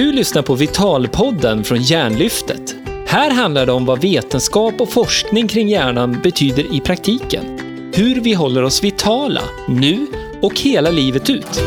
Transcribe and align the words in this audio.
Du 0.00 0.12
lyssnar 0.12 0.42
på 0.42 0.54
Vitalpodden 0.54 1.64
från 1.64 1.78
Hjärnlyftet. 1.78 2.74
Här 3.06 3.30
handlar 3.30 3.66
det 3.66 3.72
om 3.72 3.84
vad 3.84 4.00
vetenskap 4.00 4.80
och 4.80 4.88
forskning 4.88 5.48
kring 5.48 5.68
hjärnan 5.68 6.20
betyder 6.22 6.74
i 6.74 6.80
praktiken. 6.80 7.58
Hur 7.94 8.20
vi 8.20 8.34
håller 8.34 8.62
oss 8.62 8.84
vitala, 8.84 9.42
nu 9.68 10.06
och 10.42 10.60
hela 10.60 10.90
livet 10.90 11.30
ut. 11.30 11.62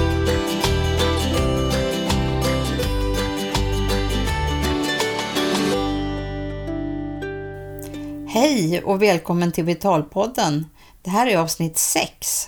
Hej 8.28 8.82
och 8.86 9.02
välkommen 9.02 9.52
till 9.52 9.64
Vitalpodden. 9.64 10.66
Det 11.02 11.10
här 11.10 11.28
är 11.28 11.38
avsnitt 11.38 11.78
6. 11.78 12.48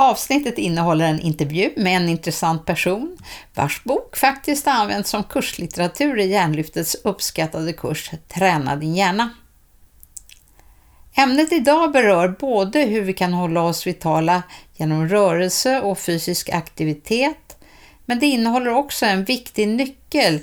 Avsnittet 0.00 0.58
innehåller 0.58 1.04
en 1.04 1.20
intervju 1.20 1.72
med 1.76 1.96
en 1.96 2.08
intressant 2.08 2.66
person 2.66 3.18
vars 3.54 3.84
bok 3.84 4.16
faktiskt 4.16 4.66
används 4.66 5.10
som 5.10 5.24
kurslitteratur 5.24 6.18
i 6.18 6.30
Hjärnlyftets 6.30 6.94
uppskattade 7.04 7.72
kurs 7.72 8.10
Träna 8.28 8.76
din 8.76 8.94
hjärna. 8.94 9.30
Ämnet 11.14 11.52
idag 11.52 11.92
berör 11.92 12.28
både 12.28 12.80
hur 12.80 13.02
vi 13.02 13.12
kan 13.12 13.32
hålla 13.32 13.62
oss 13.62 13.86
vitala 13.86 14.42
genom 14.76 15.08
rörelse 15.08 15.80
och 15.80 15.98
fysisk 15.98 16.48
aktivitet, 16.48 17.56
men 18.06 18.18
det 18.18 18.26
innehåller 18.26 18.70
också 18.70 19.06
en 19.06 19.24
viktig 19.24 19.68
nyckel 19.68 20.40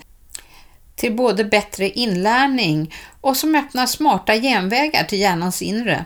till 0.95 1.15
både 1.15 1.45
bättre 1.45 1.89
inlärning 1.89 2.93
och 3.21 3.37
som 3.37 3.55
öppnar 3.55 3.85
smarta 3.85 4.35
genvägar 4.35 5.03
till 5.03 5.19
hjärnans 5.19 5.61
inre. 5.61 6.05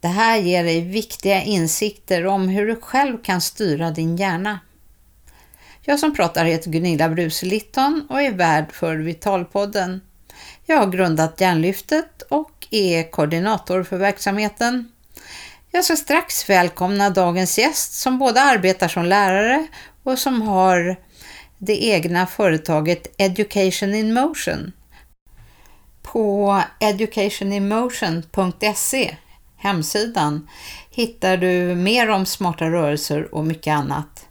Det 0.00 0.08
här 0.08 0.38
ger 0.38 0.64
dig 0.64 0.80
viktiga 0.80 1.42
insikter 1.42 2.26
om 2.26 2.48
hur 2.48 2.66
du 2.66 2.76
själv 2.76 3.22
kan 3.22 3.40
styra 3.40 3.90
din 3.90 4.16
hjärna. 4.16 4.60
Jag 5.82 5.98
som 5.98 6.16
pratar 6.16 6.44
heter 6.44 6.70
Gunilla 6.70 7.08
Bruse 7.08 7.46
Litton 7.46 8.06
och 8.10 8.22
är 8.22 8.32
värd 8.32 8.72
för 8.72 8.96
Vitalpodden. 8.96 10.00
Jag 10.66 10.76
har 10.76 10.86
grundat 10.86 11.40
Hjärnlyftet 11.40 12.22
och 12.22 12.66
är 12.70 13.10
koordinator 13.10 13.82
för 13.82 13.96
verksamheten. 13.96 14.92
Jag 15.70 15.84
ska 15.84 15.96
strax 15.96 16.50
välkomna 16.50 17.10
dagens 17.10 17.58
gäst 17.58 17.92
som 17.92 18.18
både 18.18 18.42
arbetar 18.42 18.88
som 18.88 19.04
lärare 19.04 19.66
och 20.02 20.18
som 20.18 20.42
har 20.42 20.96
det 21.58 21.84
egna 21.84 22.26
företaget 22.26 23.20
Education 23.20 23.94
in 23.94 24.14
Motion. 24.14 24.72
På 26.02 26.62
educationinmotion.se 26.80 29.16
hemsidan 29.60 30.48
hittar 30.90 31.36
du 31.36 31.74
mer 31.74 32.10
om 32.10 32.26
smarta 32.26 32.70
rörelser 32.70 33.34
och 33.34 33.46
mycket 33.46 33.74
annat. 33.74 34.28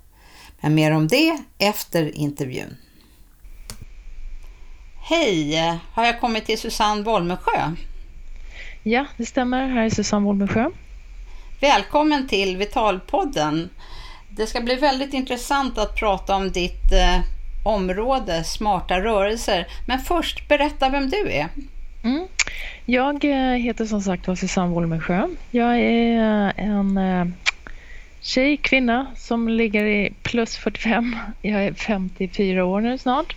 Men 0.62 0.76
mer 0.76 0.92
om 0.92 1.08
det 1.08 1.38
efter 1.58 2.16
intervjun. 2.16 2.78
Hej! 5.02 5.80
Har 5.94 6.06
jag 6.06 6.20
kommit 6.20 6.46
till 6.46 6.60
Susanne 6.60 7.04
Wolmesjö? 7.04 7.76
Ja, 8.84 9.06
det 9.18 9.26
stämmer. 9.26 9.68
Här 9.68 9.86
är 9.86 9.90
Susanne 9.90 10.26
Wolmesjö. 10.26 10.70
Välkommen 11.62 12.28
till 12.28 12.58
Vitalpodden. 12.58 13.70
Det 14.30 14.48
ska 14.48 14.62
bli 14.62 14.76
väldigt 14.76 15.14
intressant 15.14 15.78
att 15.78 15.96
prata 15.96 16.36
om 16.36 16.52
ditt 16.52 16.92
eh, 16.92 17.20
område, 17.66 18.44
smarta 18.44 19.02
rörelser. 19.02 19.68
Men 19.88 20.00
först, 20.00 20.48
berätta 20.48 20.90
vem 20.90 21.10
du 21.10 21.32
är. 21.32 21.50
Mm. 22.04 22.28
Jag 22.86 23.26
eh, 23.26 23.58
heter 23.58 23.86
som 23.86 24.02
sagt 24.02 24.28
var 24.28 24.36
Susanne 24.36 24.74
Wolmensjö. 24.74 25.28
Jag 25.52 25.80
är 25.80 26.48
eh, 26.48 26.66
en 26.70 26.98
eh, 26.98 27.26
tjej, 28.22 28.58
kvinna 28.58 29.08
som 29.16 29.50
ligger 29.50 29.86
i 29.86 30.14
plus 30.24 30.58
45. 30.58 31.16
Jag 31.42 31.64
är 31.64 31.74
54 31.74 32.66
år 32.66 32.82
nu 32.82 32.98
snart 32.98 33.36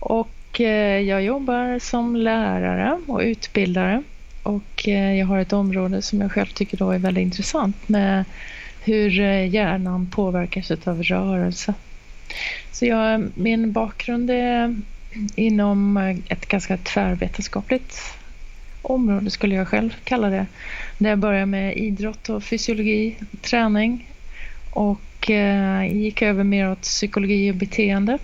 och 0.00 0.60
jag 0.60 1.22
jobbar 1.22 1.78
som 1.78 2.16
lärare 2.16 3.00
och 3.06 3.20
utbildare 3.20 4.02
och 4.42 4.88
jag 5.18 5.26
har 5.26 5.38
ett 5.38 5.52
område 5.52 6.02
som 6.02 6.20
jag 6.20 6.32
själv 6.32 6.46
tycker 6.46 6.76
då 6.76 6.90
är 6.90 6.98
väldigt 6.98 7.22
intressant 7.22 7.88
med 7.88 8.24
hur 8.84 9.10
hjärnan 9.44 10.06
påverkas 10.06 10.70
av 10.70 11.02
rörelse. 11.02 11.74
Så 12.72 12.86
jag, 12.86 13.28
min 13.34 13.72
bakgrund 13.72 14.30
är 14.30 14.76
inom 15.34 15.96
ett 16.28 16.48
ganska 16.48 16.76
tvärvetenskapligt 16.76 18.14
område 18.82 19.30
skulle 19.30 19.54
jag 19.54 19.68
själv 19.68 19.96
kalla 20.04 20.30
det. 20.30 20.46
Där 20.98 21.10
jag 21.10 21.18
började 21.18 21.46
med 21.46 21.76
idrott 21.76 22.28
och 22.28 22.44
fysiologi, 22.44 23.16
träning 23.42 24.08
och 24.70 25.30
eh, 25.30 25.96
gick 25.96 26.22
över 26.22 26.44
mer 26.44 26.70
åt 26.70 26.82
psykologi 26.82 27.50
och 27.50 27.54
beteende. 27.54 28.18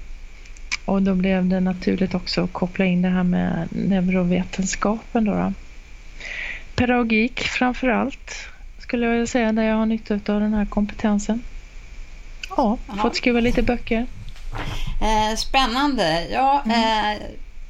Och 0.85 1.03
då 1.03 1.15
blev 1.15 1.47
det 1.47 1.61
naturligt 1.61 2.15
också 2.15 2.45
att 2.45 2.53
koppla 2.53 2.85
in 2.85 3.03
det 3.03 3.09
här 3.09 3.23
med 3.23 3.69
neurovetenskapen. 3.71 5.25
Då, 5.25 5.33
då. 5.33 5.53
Pedagogik 6.75 7.41
framför 7.41 7.89
allt 7.89 8.49
skulle 8.79 9.07
jag 9.07 9.13
vilja 9.13 9.27
säga, 9.27 9.53
där 9.53 9.63
jag 9.63 9.77
har 9.77 9.87
nytta 9.87 10.15
av 10.15 10.41
den 10.41 10.55
här 10.55 10.65
kompetensen. 10.65 11.43
Ja, 12.49 12.79
Aha. 12.87 13.03
fått 13.03 13.17
skriva 13.17 13.41
lite 13.41 13.63
böcker. 13.63 14.07
Eh, 15.01 15.37
spännande. 15.37 16.27
Ja, 16.31 16.63
mm. 16.67 17.17
eh, 17.17 17.23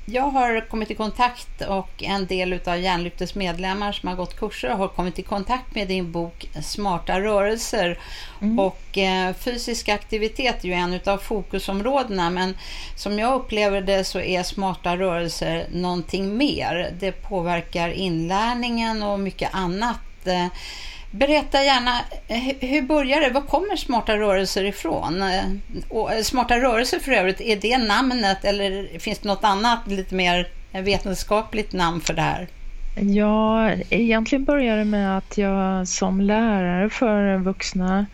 jag 0.08 0.22
har 0.22 0.68
kommit 0.68 0.90
i 0.90 0.94
kontakt 0.94 1.62
och 1.62 2.02
en 2.02 2.26
del 2.26 2.60
av 2.66 2.80
Hjärnlyftets 2.80 3.34
medlemmar 3.34 3.92
som 3.92 4.08
har 4.08 4.16
gått 4.16 4.38
kurser 4.38 4.68
har 4.68 4.88
kommit 4.88 5.18
i 5.18 5.22
kontakt 5.22 5.74
med 5.74 5.88
din 5.88 6.12
bok 6.12 6.46
Smarta 6.62 7.20
rörelser. 7.20 7.98
Mm. 8.42 8.58
Och 8.58 8.98
eh, 8.98 9.34
fysisk 9.34 9.88
aktivitet 9.88 10.64
är 10.64 10.68
ju 10.68 10.74
en 10.74 11.00
av 11.06 11.18
fokusområdena 11.18 12.30
men 12.30 12.56
som 12.96 13.18
jag 13.18 13.34
upplever 13.34 13.80
det 13.80 14.04
så 14.04 14.20
är 14.20 14.42
smarta 14.42 14.96
rörelser 14.96 15.66
någonting 15.72 16.36
mer. 16.36 16.94
Det 17.00 17.12
påverkar 17.12 17.88
inlärningen 17.88 19.02
och 19.02 19.20
mycket 19.20 19.54
annat. 19.54 20.00
Berätta 21.18 21.64
gärna, 21.64 22.00
eh, 22.28 22.68
hur 22.68 22.82
börjar 22.82 23.20
det? 23.20 23.30
Var 23.30 23.40
kommer 23.40 23.76
Smarta 23.76 24.16
rörelser 24.16 24.64
ifrån? 24.64 25.22
Eh, 25.22 25.44
och 25.88 26.12
eh, 26.12 26.22
smarta 26.22 26.58
rörelser 26.60 26.98
för 26.98 27.12
övrigt, 27.12 27.40
är 27.40 27.56
det 27.56 27.78
namnet 27.78 28.44
eller 28.44 28.98
finns 28.98 29.18
det 29.18 29.28
något 29.28 29.44
annat 29.44 29.86
lite 29.86 30.14
mer 30.14 30.48
vetenskapligt 30.72 31.72
namn 31.72 32.00
för 32.00 32.14
det 32.14 32.22
här? 32.22 32.48
Ja, 33.00 33.70
egentligen 33.90 34.44
började 34.44 34.78
det 34.78 34.84
med 34.84 35.18
att 35.18 35.38
jag 35.38 35.88
som 35.88 36.20
lärare 36.20 36.90
för 36.90 37.38
vuxna 37.38 38.06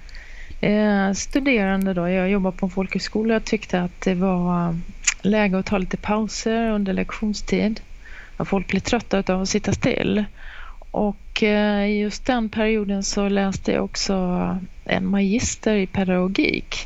eh, 0.60 1.12
studerande 1.12 1.94
då, 1.94 2.08
jag 2.08 2.30
jobbar 2.30 2.50
på 2.50 2.66
en 2.66 2.70
folkhögskola, 2.70 3.34
jag 3.34 3.44
tyckte 3.44 3.80
att 3.80 4.00
det 4.00 4.14
var 4.14 4.78
läge 5.22 5.58
att 5.58 5.66
ta 5.66 5.78
lite 5.78 5.96
pauser 5.96 6.70
under 6.70 6.92
lektionstid. 6.92 7.80
Folk 8.44 8.68
blir 8.68 8.80
trötta 8.80 9.34
av 9.34 9.42
att 9.42 9.48
sitta 9.48 9.72
still. 9.72 10.24
Och 10.92 11.42
eh, 11.42 12.00
just 12.00 12.24
den 12.24 12.48
perioden 12.48 13.02
så 13.02 13.28
läste 13.28 13.72
jag 13.72 13.84
också 13.84 14.14
en 14.84 15.06
magister 15.06 15.74
i 15.74 15.86
pedagogik 15.86 16.76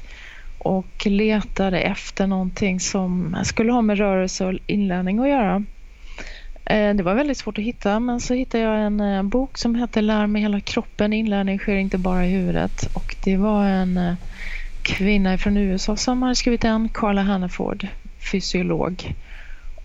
och 0.58 1.06
letade 1.06 1.80
efter 1.80 2.26
någonting 2.26 2.80
som 2.80 3.36
skulle 3.44 3.72
ha 3.72 3.82
med 3.82 3.98
rörelse 3.98 4.46
och 4.46 4.54
inlärning 4.66 5.18
att 5.18 5.28
göra. 5.28 5.64
Eh, 6.64 6.94
det 6.94 7.02
var 7.02 7.14
väldigt 7.14 7.38
svårt 7.38 7.58
att 7.58 7.64
hitta 7.64 8.00
men 8.00 8.20
så 8.20 8.34
hittade 8.34 8.64
jag 8.64 8.80
en 8.80 9.00
eh, 9.00 9.22
bok 9.22 9.58
som 9.58 9.74
hette 9.74 10.00
Lär 10.00 10.26
med 10.26 10.42
hela 10.42 10.60
kroppen, 10.60 11.12
inlärning 11.12 11.58
sker 11.58 11.76
inte 11.76 11.98
bara 11.98 12.26
i 12.26 12.30
huvudet 12.30 12.88
och 12.92 13.16
det 13.24 13.36
var 13.36 13.64
en 13.64 14.16
kvinna 14.82 15.38
från 15.38 15.56
USA 15.56 15.96
som 15.96 16.22
hade 16.22 16.34
skrivit 16.34 16.60
den, 16.60 16.88
Carla 16.88 17.22
Hanneford, 17.22 17.86
fysiolog. 18.32 19.14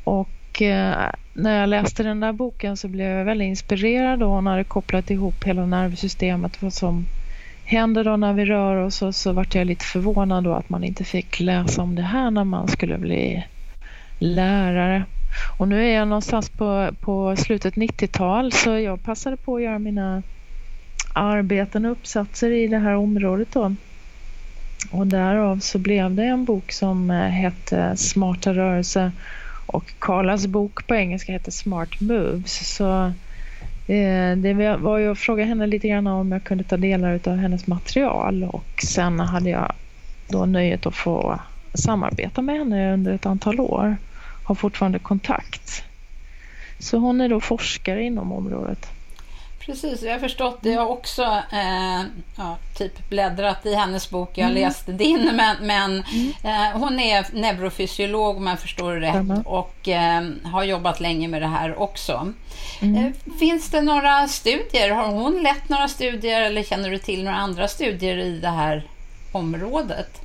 Och 0.04 0.30
och 0.51 0.62
eh, 0.62 1.12
när 1.34 1.59
jag 1.59 1.69
läste 1.69 2.03
den 2.03 2.19
där 2.19 2.31
boken 2.31 2.78
så 2.78 2.88
blev 2.88 3.17
jag 3.17 3.25
väldigt 3.25 3.45
inspirerad 3.45 4.19
då 4.19 4.25
hon 4.25 4.47
hade 4.47 4.63
kopplat 4.63 5.12
ihop 5.12 5.44
hela 5.44 5.66
nervsystemet 5.66 6.62
vad 6.62 6.73
som 6.73 7.06
händer 7.66 8.03
då 8.03 8.17
när 8.17 8.33
vi 8.33 8.45
rör 8.45 8.75
oss 8.75 9.01
och 9.01 9.15
så 9.15 9.31
vart 9.31 9.56
jag 9.56 9.68
lite 9.68 9.86
förvånad 9.86 10.44
då 10.44 10.53
att 10.53 10.69
man 10.69 10.83
inte 10.83 11.03
fick 11.03 11.39
läsa 11.39 11.81
om 11.81 11.95
det 11.95 12.01
här 12.01 12.31
när 12.31 12.44
man 12.44 12.68
skulle 12.68 12.98
bli 12.98 13.44
lärare. 14.19 15.03
Och 15.57 15.68
nu 15.68 15.86
är 15.86 15.95
jag 15.95 16.07
någonstans 16.07 16.50
på, 16.50 16.89
på 17.00 17.36
slutet 17.36 17.75
90-tal 17.75 18.51
så 18.51 18.69
jag 18.77 19.04
passade 19.04 19.38
på 19.38 19.56
att 19.56 19.63
göra 19.63 19.80
mina 19.80 20.24
arbeten 21.13 21.86
och 21.86 21.92
uppsatser 21.92 22.51
i 22.51 22.68
det 22.68 22.77
här 22.77 22.95
området 22.95 23.47
då. 23.51 23.75
Och 24.92 25.07
därav 25.07 25.59
så 25.59 25.80
blev 25.80 26.15
det 26.15 26.24
en 26.24 26.45
bok 26.45 26.71
som 26.71 27.12
eh, 27.12 27.18
hette 27.18 27.97
Smarta 27.97 28.54
rörelser 28.54 29.12
och 29.66 29.94
Karlas 30.00 30.48
bok 30.48 30.88
på 30.88 30.96
engelska 30.96 31.31
heter 31.31 31.52
Smart 31.52 32.00
Moves. 32.00 32.75
Så 32.75 33.06
eh, 33.88 34.38
det 34.38 34.78
var 34.80 34.98
ju 34.98 35.12
att 35.12 35.19
fråga 35.19 35.46
henne 35.46 35.68
lite 35.68 35.88
grann 35.88 36.08
om 36.08 36.31
jag 36.31 36.44
kunde 36.44 36.63
ta 36.63 36.78
delar 36.78 37.19
av 37.28 37.36
hennes 37.36 37.68
material 37.68 38.44
och 38.44 38.69
sen 38.84 39.19
hade 39.19 39.50
jag 39.50 39.74
då 40.28 40.46
nöjet 40.46 40.86
att 40.86 40.96
få 40.96 41.40
samarbeta 41.74 42.42
med 42.42 42.58
henne 42.58 42.94
under 42.94 43.13
ett 43.13 43.25
antal 43.25 43.60
år. 43.60 43.98
Har 44.44 44.56
fortfarande 44.56 45.00
kontakt. 45.00 45.84
Så 46.80 46.98
hon 46.98 47.22
är 47.22 47.30
då 47.30 47.40
forskare 47.40 48.04
inom 48.04 48.31
området. 48.31 48.92
Precis, 49.66 50.02
jag 50.02 50.12
har 50.12 50.19
förstått 50.19 50.58
det. 50.62 50.69
Jag 50.69 50.81
har 50.81 50.88
också 50.88 51.24
eh, 51.52 52.02
ja, 52.38 52.58
typ 52.78 53.10
bläddrat 53.10 53.66
i 53.66 53.75
hennes 53.75 54.10
bok. 54.10 54.30
Jag 54.34 54.46
har 54.46 54.52
mm. 54.52 54.63
läst 54.63 54.84
din, 54.86 55.31
men, 55.36 55.56
men 55.62 56.04
mm. 56.04 56.31
eh, 56.44 56.80
hon 56.80 57.00
är 57.00 57.25
neurofysiolog 57.34 58.38
om 58.38 58.48
jag 58.48 58.60
förstår 58.60 58.94
det 58.94 59.00
rätt 59.00 59.16
mm. 59.16 59.42
och 59.42 59.88
eh, 59.88 60.24
har 60.44 60.63
jobbat 60.63 61.00
länge 61.00 61.28
med 61.28 61.42
det 61.42 61.48
här 61.48 61.80
också. 61.81 62.34
Mm. 62.81 63.06
Eh, 63.06 63.38
finns 63.40 63.69
det 63.69 63.81
några 63.81 64.28
studier? 64.28 64.90
Har 64.90 65.08
hon 65.08 65.44
lett 65.44 65.69
några 65.69 65.88
studier 65.88 66.42
eller 66.42 66.64
känner 66.64 66.90
du 66.90 66.98
till 66.98 67.24
några 67.24 67.38
andra 67.38 67.68
studier 67.68 68.18
i 68.18 68.40
det 68.40 68.50
här 68.50 68.84
området? 69.31 70.20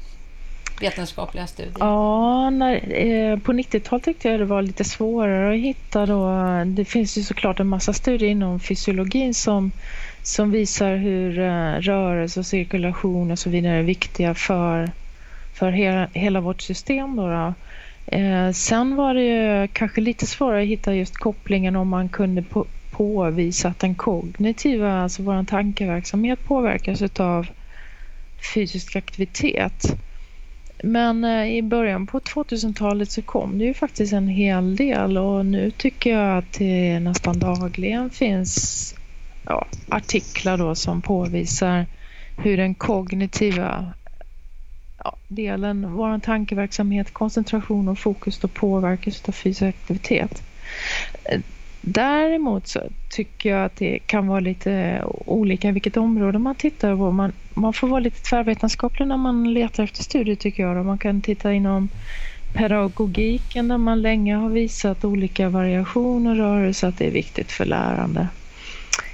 Vetenskapliga 0.81 1.47
studier? 1.47 1.77
Ja, 1.79 2.51
när, 2.51 2.75
eh, 2.75 3.39
på 3.39 3.53
90-talet 3.53 4.05
tyckte 4.05 4.29
jag 4.29 4.41
det 4.41 4.45
var 4.45 4.63
lite 4.63 4.85
svårare 4.85 5.55
att 5.55 5.61
hitta. 5.61 6.07
Då. 6.07 6.31
Det 6.67 6.85
finns 6.85 7.19
ju 7.19 7.23
såklart 7.23 7.61
en 7.61 7.67
massa 7.67 7.93
studier 7.93 8.31
inom 8.31 8.61
fysiologin 8.61 9.35
som, 9.35 9.71
som 10.23 10.51
visar 10.51 10.97
hur 10.97 11.39
eh, 11.39 11.73
rörelse 11.73 12.41
och 12.41 12.47
cirkulation 12.47 13.31
och 13.31 13.39
så 13.39 13.51
vidare 13.51 13.75
är 13.75 13.83
viktiga 13.83 14.35
för, 14.35 14.91
för 15.53 15.71
hela, 15.71 16.09
hela 16.13 16.41
vårt 16.41 16.63
system. 16.63 17.17
Då, 17.17 17.29
då. 17.29 17.55
Eh, 18.07 18.53
sen 18.53 18.97
var 18.97 19.15
det 19.15 19.23
ju 19.23 19.69
kanske 19.69 20.01
lite 20.01 20.27
svårare 20.27 20.63
att 20.63 20.69
hitta 20.69 20.95
just 20.95 21.17
kopplingen 21.17 21.77
om 21.77 21.89
man 21.89 22.09
kunde 22.09 22.43
på, 22.43 22.67
påvisa 22.91 23.69
att 23.69 23.79
den 23.79 23.95
kognitiva, 23.95 25.03
alltså 25.03 25.23
vår 25.23 25.45
tankeverksamhet 25.45 26.45
påverkas 26.45 27.21
av 27.21 27.47
fysisk 28.55 28.97
aktivitet. 28.97 29.97
Men 30.83 31.25
eh, 31.25 31.57
i 31.57 31.63
början 31.63 32.07
på 32.07 32.19
2000-talet 32.21 33.11
så 33.11 33.23
kom 33.23 33.59
det 33.59 33.65
ju 33.65 33.75
faktiskt 33.75 34.13
en 34.13 34.29
hel 34.29 34.77
del 34.77 35.19
och 35.19 35.47
nu 35.47 35.71
tycker 35.71 36.11
jag 36.11 36.39
att 36.39 36.53
det 36.53 37.01
nästan 37.01 37.39
dagligen 37.39 38.11
finns 38.11 38.95
ja, 39.45 39.67
artiklar 39.89 40.59
då 40.59 40.75
som 40.75 41.03
påvisar 41.03 41.87
hur 42.37 42.57
den 42.57 42.75
kognitiva 42.75 43.95
ja, 45.05 45.17
delen, 45.29 45.93
vår 45.93 46.19
tankeverksamhet, 46.19 47.13
koncentration 47.13 47.89
och 47.89 47.99
fokus 47.99 48.39
då 48.39 48.49
påverkas 48.49 49.29
av 49.29 49.33
fysisk 49.33 49.63
aktivitet. 49.63 50.43
Däremot 51.89 52.67
så 52.67 52.81
tycker 53.09 53.51
jag 53.51 53.65
att 53.65 53.77
det 53.77 53.99
kan 53.99 54.27
vara 54.27 54.41
lite 54.41 55.03
olika 55.27 55.73
vilket 55.73 55.97
område 55.97 56.39
man 56.39 56.55
tittar 56.55 56.97
på. 56.97 57.13
Man, 57.13 57.33
man 57.55 57.73
får 57.73 57.89
vara 57.89 58.01
lite 58.01 58.23
tvärvetenskaplig 58.23 59.09
när 59.09 59.17
man 59.17 59.55
letar 59.55 59.85
efter 59.85 60.03
studier 60.03 60.37
tycker 60.37 60.63
jag. 60.63 60.87
Man 60.87 60.99
kan 60.99 61.23
titta 61.23 61.53
inom 61.53 61.89
pedagogiken 62.53 63.69
där 63.69 63.79
man 63.79 64.03
länge 64.03 64.35
har 64.35 64.51
visat 64.51 65.05
olika 65.05 65.49
variationer 65.49 66.31
och 66.31 66.37
rörelser 66.37 66.89
att 66.89 66.99
det 66.99 67.07
är 67.07 67.11
viktigt 67.11 67.53
för 67.53 67.65
lärande. 67.65 68.29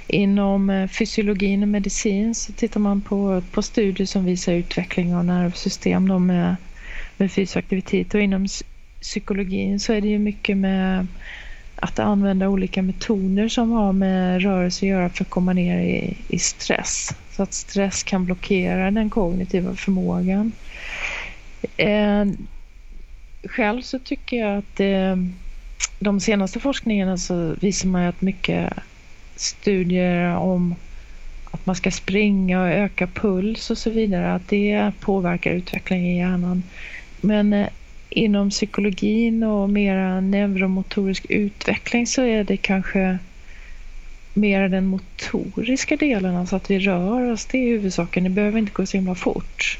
Inom 0.07 0.69
eh, 0.69 0.87
fysiologin 0.87 1.63
och 1.63 1.69
medicin 1.69 2.35
så 2.35 2.53
tittar 2.53 2.79
man 2.79 3.01
på, 3.01 3.43
på 3.51 3.61
studier 3.61 4.07
som 4.07 4.25
visar 4.25 4.53
utveckling 4.53 5.15
av 5.15 5.25
nervsystem 5.25 6.07
då 6.07 6.19
med, 6.19 6.55
med 7.17 7.31
fysisk 7.31 7.57
aktivitet 7.57 8.13
och 8.13 8.21
inom 8.21 8.47
psykologin 9.01 9.79
så 9.79 9.93
är 9.93 10.01
det 10.01 10.07
ju 10.07 10.19
mycket 10.19 10.57
med 10.57 11.07
att 11.83 11.99
använda 11.99 12.49
olika 12.49 12.81
metoder 12.81 13.47
som 13.47 13.71
har 13.71 13.93
med 13.93 14.41
rörelse 14.41 14.85
att 14.85 14.89
göra 14.89 15.09
för 15.09 15.23
att 15.23 15.29
komma 15.29 15.53
ner 15.53 15.79
i, 15.79 16.17
i 16.27 16.39
stress. 16.39 17.09
Så 17.31 17.43
att 17.43 17.53
stress 17.53 18.03
kan 18.03 18.25
blockera 18.25 18.91
den 18.91 19.09
kognitiva 19.09 19.75
förmågan. 19.75 20.51
Eh, 21.77 22.25
själv 23.43 23.81
så 23.81 23.99
tycker 23.99 24.37
jag 24.37 24.57
att 24.57 24.79
eh, 24.79 25.15
de 25.99 26.19
senaste 26.19 26.59
forskningarna 26.59 27.17
så 27.17 27.55
visar 27.61 27.87
man 27.87 28.03
att 28.03 28.21
mycket 28.21 28.73
studier 29.35 30.35
om 30.35 30.75
att 31.51 31.65
man 31.65 31.75
ska 31.75 31.91
springa 31.91 32.61
och 32.61 32.69
öka 32.69 33.07
puls 33.07 33.69
och 33.69 33.77
så 33.77 33.89
vidare, 33.89 34.33
att 34.33 34.47
det 34.47 34.91
påverkar 34.99 35.51
utvecklingen 35.51 36.05
i 36.05 36.17
hjärnan. 36.17 36.63
Men 37.21 37.53
eh, 37.53 37.67
inom 38.13 38.49
psykologin 38.49 39.43
och 39.43 39.69
mera 39.69 40.21
neuromotorisk 40.21 41.25
utveckling 41.29 42.07
så 42.07 42.21
är 42.21 42.43
det 42.43 42.57
kanske 42.57 43.17
mer 44.33 44.69
den 44.69 44.85
motoriska 44.85 45.95
delen, 45.95 46.35
alltså 46.35 46.55
att 46.55 46.71
vi 46.71 46.79
rör 46.79 47.31
oss, 47.31 47.45
det 47.45 47.57
är 47.57 47.67
huvudsaken. 47.67 48.23
Det 48.23 48.29
behöver 48.29 48.59
inte 48.59 48.71
gå 48.71 48.85
så 48.85 48.97
himla 48.97 49.15
fort. 49.15 49.79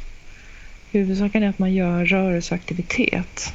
Huvudsaken 0.91 1.44
är 1.44 1.50
att 1.50 1.59
man 1.59 1.74
gör 1.74 2.06
rörelseaktivitet. 2.06 3.53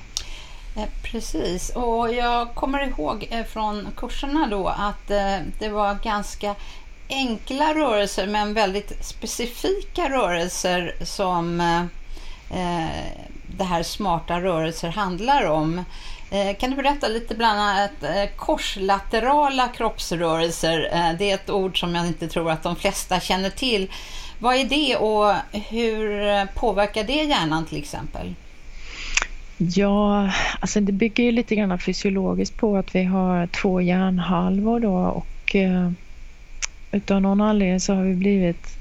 Eh, 0.76 0.88
precis, 1.02 1.70
och 1.70 2.14
jag 2.14 2.54
kommer 2.54 2.88
ihåg 2.88 3.28
eh, 3.30 3.44
från 3.44 3.88
kurserna 3.96 4.48
då 4.50 4.68
att 4.68 5.10
eh, 5.10 5.36
det 5.58 5.68
var 5.68 5.98
ganska 6.04 6.54
enkla 7.08 7.74
rörelser 7.74 8.26
men 8.26 8.54
väldigt 8.54 9.04
specifika 9.04 10.10
rörelser 10.10 10.94
som 11.02 11.60
det 13.58 13.64
här 13.64 13.82
smarta 13.82 14.40
rörelser 14.40 14.88
handlar 14.88 15.46
om. 15.46 15.84
Eh, 16.30 16.56
kan 16.56 16.70
du 16.70 16.76
berätta 16.76 17.08
lite 17.08 17.34
bland 17.34 17.60
annat 17.60 18.02
eh, 18.02 18.36
korslaterala 18.36 19.68
kroppsrörelser? 19.68 20.90
Eh, 20.92 21.18
det 21.18 21.30
är 21.30 21.34
ett 21.34 21.50
ord 21.50 21.80
som 21.80 21.94
jag 21.94 22.06
inte 22.06 22.28
tror 22.28 22.50
att 22.50 22.62
de 22.62 22.76
flesta 22.76 23.20
känner 23.20 23.50
till. 23.50 23.90
Vad 24.38 24.54
är 24.54 24.64
det 24.64 24.96
och 24.96 25.34
hur 25.70 26.46
påverkar 26.46 27.04
det 27.04 27.22
hjärnan 27.24 27.66
till 27.66 27.78
exempel? 27.78 28.34
Ja, 29.56 30.30
alltså 30.60 30.80
det 30.80 30.92
bygger 30.92 31.24
ju 31.24 31.32
lite 31.32 31.56
grann 31.56 31.78
fysiologiskt 31.78 32.56
på 32.56 32.76
att 32.76 32.94
vi 32.94 33.04
har 33.04 33.46
två 33.46 33.80
hjärnhalvor 33.80 34.80
då 34.80 34.94
och 34.94 35.56
eh, 35.56 35.90
utav 36.92 37.22
någon 37.22 37.40
anledning 37.40 37.80
så 37.80 37.94
har 37.94 38.02
vi 38.02 38.14
blivit 38.14 38.78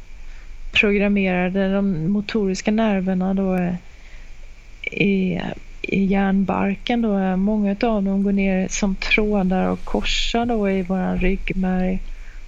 programmerade. 0.72 1.74
De 1.74 2.12
motoriska 2.12 2.72
nerverna 2.72 3.34
då 3.34 3.76
i, 4.92 5.42
i 5.82 6.06
järnbarken. 6.06 7.02
Då. 7.02 7.38
Många 7.38 7.72
av 7.72 8.04
dem 8.04 8.24
går 8.24 8.32
ner 8.32 8.68
som 8.68 8.96
trådar 8.96 9.70
och 9.70 9.86
korsar 9.86 10.46
då 10.46 10.70
i 10.70 10.82
vår 10.82 11.18
ryggmärg 11.18 12.00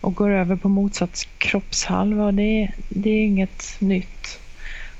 och 0.02 0.16
går 0.16 0.30
över 0.30 0.56
på 0.56 0.70
motsatt 0.70 1.28
kroppshalva. 1.38 2.32
Det, 2.32 2.72
det 2.90 3.10
är 3.10 3.26
inget 3.26 3.64
nytt. 3.80 4.40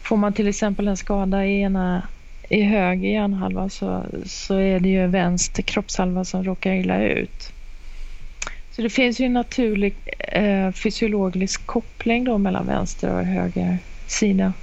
Får 0.02 0.18
man 0.18 0.34
till 0.34 0.48
exempel 0.48 0.88
en 0.88 0.98
skada 0.98 1.46
i, 1.46 1.62
ena, 1.62 2.08
i 2.50 2.62
höger 2.62 3.10
hjärnhalva 3.10 3.70
så, 3.70 4.06
så 4.26 4.56
är 4.56 4.80
det 4.80 4.90
ju 4.90 5.08
vänster 5.08 5.64
kroppshalva 5.64 6.26
som 6.26 6.44
råkar 6.44 6.74
illa 6.74 7.04
ut. 7.04 7.54
Så 8.72 8.82
det 8.82 8.90
finns 8.90 9.20
ju 9.20 9.26
en 9.26 9.34
naturlig 9.34 9.96
eh, 10.18 10.72
fysiologisk 10.72 11.66
koppling 11.66 12.24
då 12.24 12.38
mellan 12.38 12.68
vänster 12.68 13.14
och 13.14 13.26
höger 13.26 13.78
sida. 14.08 14.54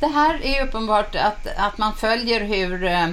Det 0.00 0.06
här 0.06 0.44
är 0.44 0.64
uppenbart 0.64 1.14
att, 1.14 1.46
att 1.56 1.78
man 1.78 1.96
följer 1.96 2.40
hur 2.40 2.84
eh, 2.84 3.08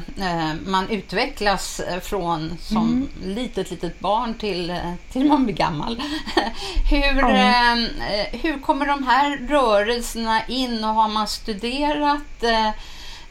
man 0.65 0.89
utvecklas 0.89 1.81
från 2.01 2.57
som 2.59 2.87
mm. 2.87 3.35
litet, 3.35 3.71
litet 3.71 3.99
barn 3.99 4.33
till, 4.33 4.79
till 5.11 5.25
man 5.25 5.45
blir 5.45 5.55
gammal. 5.55 6.01
hur, 6.89 7.19
mm. 7.19 7.83
eh, 7.83 8.39
hur 8.41 8.59
kommer 8.59 8.85
de 8.85 9.03
här 9.03 9.37
rörelserna 9.37 10.41
in 10.47 10.83
och 10.83 10.93
har 10.93 11.07
man 11.07 11.27
studerat 11.27 12.43
eh, 12.43 12.67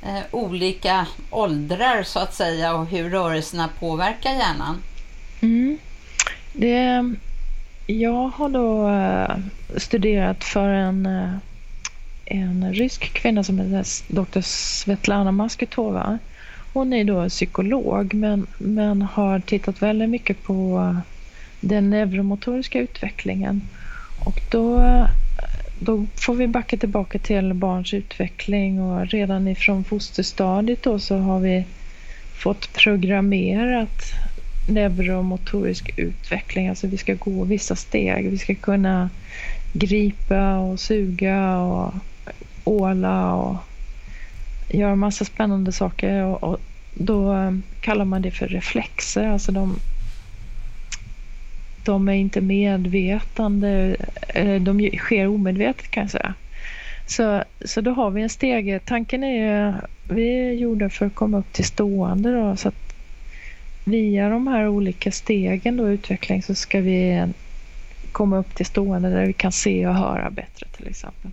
eh, 0.02 0.22
olika 0.30 1.06
åldrar 1.30 2.02
så 2.02 2.18
att 2.18 2.34
säga 2.34 2.74
och 2.74 2.86
hur 2.86 3.10
rörelserna 3.10 3.68
påverkar 3.80 4.30
hjärnan? 4.30 4.82
Mm. 5.40 5.78
Det, 6.52 7.14
jag 7.86 8.28
har 8.28 8.48
då 8.48 8.88
eh, 8.88 9.36
studerat 9.78 10.44
för 10.44 10.68
en 10.68 11.06
eh, 11.06 11.34
en 12.30 12.74
rysk 12.74 13.12
kvinna 13.12 13.44
som 13.44 13.58
heter 13.58 14.14
Dr. 14.14 14.40
Svetlana 14.40 15.32
Maskutova. 15.32 16.18
Hon 16.72 16.92
är 16.92 17.04
då 17.04 17.28
psykolog 17.28 18.14
men, 18.14 18.46
men 18.58 19.02
har 19.02 19.40
tittat 19.40 19.82
väldigt 19.82 20.10
mycket 20.10 20.42
på 20.42 20.96
den 21.60 21.90
neuromotoriska 21.90 22.78
utvecklingen. 22.78 23.62
Och 24.24 24.40
då, 24.50 24.82
då 25.80 26.06
får 26.16 26.34
vi 26.34 26.46
backa 26.46 26.76
tillbaka 26.76 27.18
till 27.18 27.54
barns 27.54 27.94
utveckling 27.94 28.82
och 28.82 29.06
redan 29.06 29.48
ifrån 29.48 29.84
fosterstadiet 29.84 30.82
då 30.82 30.98
så 30.98 31.16
har 31.16 31.40
vi 31.40 31.64
fått 32.34 32.72
programmerat 32.72 34.12
neuromotorisk 34.68 35.90
utveckling. 35.96 36.68
Alltså 36.68 36.86
vi 36.86 36.96
ska 36.96 37.14
gå 37.14 37.44
vissa 37.44 37.76
steg. 37.76 38.30
Vi 38.30 38.38
ska 38.38 38.54
kunna 38.54 39.10
gripa 39.72 40.58
och 40.58 40.80
suga 40.80 41.58
och 41.58 41.94
åla 42.68 43.34
och 43.34 43.56
göra 44.68 44.96
massa 44.96 45.24
spännande 45.24 45.72
saker. 45.72 46.24
Och, 46.24 46.42
och 46.42 46.60
då 46.94 47.32
eh, 47.32 47.52
kallar 47.80 48.04
man 48.04 48.22
det 48.22 48.30
för 48.30 48.48
reflexer. 48.48 49.28
Alltså 49.28 49.52
de, 49.52 49.76
de 51.84 52.08
är 52.08 52.12
inte 52.12 52.40
medvetande, 52.40 53.96
de 54.60 54.90
sker 54.98 55.26
omedvetet 55.26 55.90
kan 55.90 56.02
jag 56.02 56.10
säga. 56.10 56.34
Så, 57.06 57.42
så 57.64 57.80
då 57.80 57.90
har 57.90 58.10
vi 58.10 58.22
en 58.22 58.28
stege. 58.28 58.80
Tanken 58.84 59.24
är 59.24 59.32
ju, 59.32 59.74
vi 60.14 60.48
är 60.48 60.52
gjorda 60.52 60.90
för 60.90 61.06
att 61.06 61.14
komma 61.14 61.38
upp 61.38 61.52
till 61.52 61.64
stående 61.64 62.32
då, 62.32 62.56
så 62.56 62.68
att 62.68 62.94
via 63.84 64.28
de 64.28 64.46
här 64.46 64.68
olika 64.68 65.12
stegen 65.12 65.76
då 65.76 65.88
utveckling 65.88 66.42
så 66.42 66.54
ska 66.54 66.80
vi 66.80 67.26
komma 68.12 68.38
upp 68.38 68.54
till 68.54 68.66
stående 68.66 69.10
där 69.10 69.26
vi 69.26 69.32
kan 69.32 69.52
se 69.52 69.86
och 69.86 69.94
höra 69.94 70.30
bättre 70.30 70.66
till 70.76 70.88
exempel. 70.88 71.30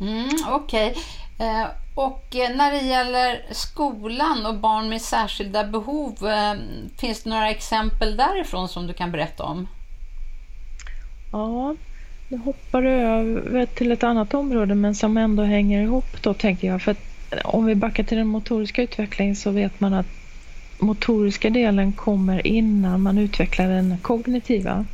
Mm, 0.00 0.28
Okej. 0.48 0.90
Okay. 0.90 1.02
Eh, 1.48 1.66
och 1.94 2.26
när 2.32 2.72
det 2.72 2.86
gäller 2.88 3.42
skolan 3.50 4.46
och 4.46 4.54
barn 4.54 4.88
med 4.88 5.02
särskilda 5.02 5.64
behov, 5.64 6.28
eh, 6.28 6.54
finns 6.96 7.22
det 7.22 7.30
några 7.30 7.50
exempel 7.50 8.16
därifrån 8.16 8.68
som 8.68 8.86
du 8.86 8.92
kan 8.92 9.12
berätta 9.12 9.44
om? 9.44 9.68
Ja, 11.32 11.76
nu 12.28 12.38
hoppar 12.38 12.82
du 12.82 12.90
över 12.90 13.66
till 13.66 13.92
ett 13.92 14.02
annat 14.02 14.34
område 14.34 14.74
men 14.74 14.94
som 14.94 15.16
ändå 15.16 15.42
hänger 15.42 15.82
ihop 15.82 16.22
då 16.22 16.34
tänker 16.34 16.68
jag. 16.68 16.82
För 16.82 16.96
om 17.44 17.64
vi 17.64 17.74
backar 17.74 18.04
till 18.04 18.18
den 18.18 18.26
motoriska 18.26 18.82
utvecklingen 18.82 19.36
så 19.36 19.50
vet 19.50 19.80
man 19.80 19.94
att 19.94 20.06
motoriska 20.78 21.50
delen 21.50 21.92
kommer 21.92 22.46
innan 22.46 23.02
man 23.02 23.18
utvecklar 23.18 23.68
den 23.68 23.98
kognitiva. 24.02 24.86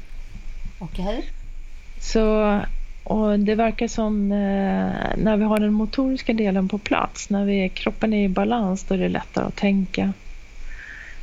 Okej. 0.79 1.05
Okay. 1.05 1.23
Så 2.01 2.61
och 3.07 3.39
det 3.39 3.55
verkar 3.55 3.89
som 3.89 4.33
eh, 4.33 5.17
när 5.17 5.37
vi 5.37 5.45
har 5.45 5.59
den 5.59 5.73
motoriska 5.73 6.33
delen 6.33 6.69
på 6.69 6.79
plats, 6.79 7.31
när 7.31 7.45
vi, 7.45 7.69
kroppen 7.69 8.13
är 8.13 8.25
i 8.25 8.29
balans, 8.29 8.85
då 8.85 8.95
är 8.95 8.99
det 8.99 9.09
lättare 9.09 9.45
att 9.45 9.57
tänka. 9.57 10.13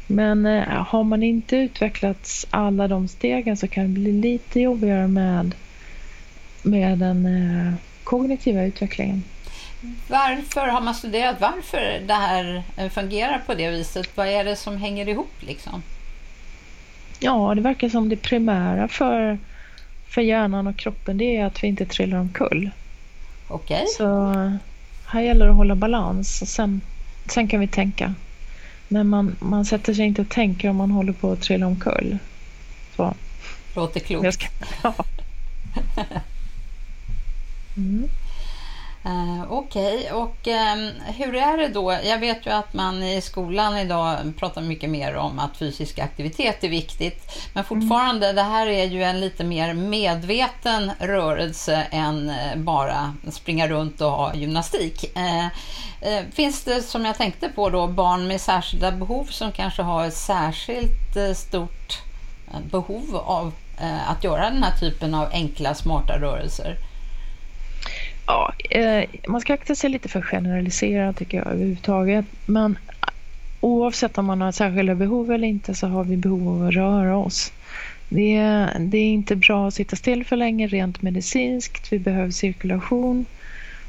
Men 0.07 0.45
eh, 0.45 0.63
har 0.63 1.03
man 1.03 1.23
inte 1.23 1.57
utvecklat 1.57 2.45
alla 2.49 2.87
de 2.87 3.07
stegen 3.07 3.57
så 3.57 3.67
kan 3.67 3.83
det 3.83 3.89
bli 3.89 4.11
lite 4.11 4.59
jobbigare 4.59 5.07
med, 5.07 5.55
med 6.61 6.97
den 6.97 7.25
eh, 7.25 7.73
kognitiva 8.03 8.63
utvecklingen. 8.63 9.23
Varför 10.07 10.67
har 10.67 10.81
man 10.81 10.95
studerat 10.95 11.41
varför 11.41 12.01
det 12.07 12.13
här 12.13 12.63
eh, 12.77 12.89
fungerar 12.89 13.41
på 13.45 13.53
det 13.53 13.71
viset? 13.71 14.17
Vad 14.17 14.27
är 14.27 14.43
det 14.43 14.55
som 14.55 14.77
hänger 14.77 15.09
ihop 15.09 15.33
liksom? 15.39 15.83
Ja, 17.19 17.55
det 17.55 17.61
verkar 17.61 17.89
som 17.89 18.09
det 18.09 18.15
primära 18.15 18.87
för, 18.87 19.37
för 20.13 20.22
hjärnan 20.22 20.67
och 20.67 20.77
kroppen 20.77 21.17
det 21.17 21.38
är 21.38 21.46
att 21.46 21.63
vi 21.63 21.67
inte 21.67 21.86
trillar 21.86 22.17
omkull. 22.20 22.72
Okej. 23.48 23.75
Okay. 23.75 23.88
Så 23.98 24.34
här 25.05 25.22
gäller 25.22 25.46
det 25.46 25.51
att 25.51 25.58
hålla 25.58 25.75
balans 25.75 26.41
och 26.41 26.48
sen, 26.48 26.82
sen 27.25 27.48
kan 27.48 27.60
vi 27.60 27.67
tänka. 27.67 28.13
Men 28.88 29.08
man, 29.08 29.36
man 29.39 29.65
sätter 29.65 29.93
sig 29.93 30.05
inte 30.05 30.22
och 30.22 30.29
tänker 30.29 30.70
om 30.70 30.75
man 30.75 30.91
håller 30.91 31.13
på 31.13 31.32
att 31.32 31.41
trilla 31.41 31.67
omkull. 31.67 32.17
Så. 32.96 33.13
Låter 33.75 34.00
klokt. 34.00 34.34
Ska, 34.34 34.48
ja. 34.84 34.93
mm. 37.77 38.10
Eh, 39.05 39.43
Okej, 39.50 39.98
okay. 39.98 40.12
och 40.12 40.48
eh, 40.48 40.75
hur 41.05 41.36
är 41.36 41.57
det 41.57 41.67
då? 41.67 41.98
Jag 42.03 42.19
vet 42.19 42.45
ju 42.45 42.51
att 42.51 42.74
man 42.74 43.03
i 43.03 43.22
skolan 43.22 43.77
idag 43.77 44.17
pratar 44.38 44.62
mycket 44.62 44.89
mer 44.89 45.15
om 45.15 45.39
att 45.39 45.57
fysisk 45.57 46.00
aktivitet 46.00 46.63
är 46.63 46.69
viktigt. 46.69 47.31
Men 47.53 47.63
fortfarande, 47.63 48.29
mm. 48.29 48.36
det 48.36 48.41
här 48.41 48.67
är 48.67 48.86
ju 48.86 49.03
en 49.03 49.19
lite 49.19 49.43
mer 49.43 49.74
medveten 49.74 50.91
rörelse 51.00 51.88
än 51.91 52.29
eh, 52.29 52.55
bara 52.55 53.15
springa 53.31 53.67
runt 53.67 54.01
och 54.01 54.12
ha 54.12 54.36
gymnastik. 54.36 55.17
Eh, 55.17 55.45
eh, 56.01 56.24
finns 56.33 56.63
det, 56.63 56.81
som 56.81 57.05
jag 57.05 57.17
tänkte 57.17 57.50
på 57.50 57.69
då, 57.69 57.88
barn 57.88 58.27
med 58.27 58.41
särskilda 58.41 58.91
behov 58.91 59.25
som 59.25 59.51
kanske 59.51 59.81
har 59.81 60.05
ett 60.05 60.17
särskilt 60.17 61.15
eh, 61.15 61.33
stort 61.33 62.01
behov 62.72 63.15
av 63.15 63.51
att 64.07 64.24
göra 64.24 64.50
den 64.50 64.63
här 64.63 64.77
typen 64.79 65.15
av 65.15 65.29
enkla, 65.31 65.74
smarta 65.75 66.19
rörelser? 66.19 66.77
Eh, 68.70 69.03
man 69.27 69.41
ska 69.41 69.53
akta 69.53 69.75
sig 69.75 69.89
lite 69.89 70.10
för 70.10 70.20
att 70.20 70.25
generalisera 70.25 71.13
tycker 71.13 71.38
jag 71.38 71.48
överhuvudtaget. 71.48 72.25
Men 72.46 72.77
oavsett 73.60 74.17
om 74.17 74.25
man 74.25 74.41
har 74.41 74.51
särskilda 74.51 74.96
behov 74.96 75.32
eller 75.32 75.48
inte 75.48 75.74
så 75.74 75.88
har 75.88 76.03
vi 76.03 76.17
behov 76.17 76.48
av 76.48 76.67
att 76.67 76.74
röra 76.74 77.17
oss. 77.17 77.51
Det 78.10 78.36
är, 78.36 78.79
det 78.79 78.98
är 78.98 79.13
inte 79.13 79.36
bra 79.36 79.67
att 79.67 79.74
sitta 79.74 79.96
still 79.96 80.25
för 80.25 80.36
länge 80.36 80.67
rent 80.67 81.01
medicinskt. 81.01 81.93
Vi 81.93 82.00
behöver 82.00 82.32
cirkulation. 82.32 83.25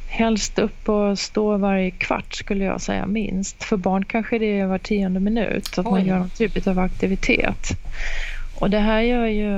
Helst 0.09 0.59
upp 0.59 0.89
och 0.89 1.19
stå 1.19 1.57
varje 1.57 1.91
kvart 1.91 2.35
skulle 2.35 2.65
jag 2.65 2.81
säga 2.81 3.07
minst. 3.07 3.65
För 3.65 3.77
barn 3.77 4.05
kanske 4.05 4.39
det 4.39 4.59
är 4.59 4.67
var 4.67 4.79
tionde 4.79 5.21
minut 5.21 5.79
att 5.79 5.87
Oj. 5.87 5.91
man 5.93 6.07
gör 6.07 6.19
någon 6.19 6.31
typ 6.31 6.67
av 6.67 6.79
aktivitet. 6.79 7.69
Och 8.55 8.71
det 8.71 8.79
här 8.79 9.01
gör 9.01 9.27
ju, 9.27 9.49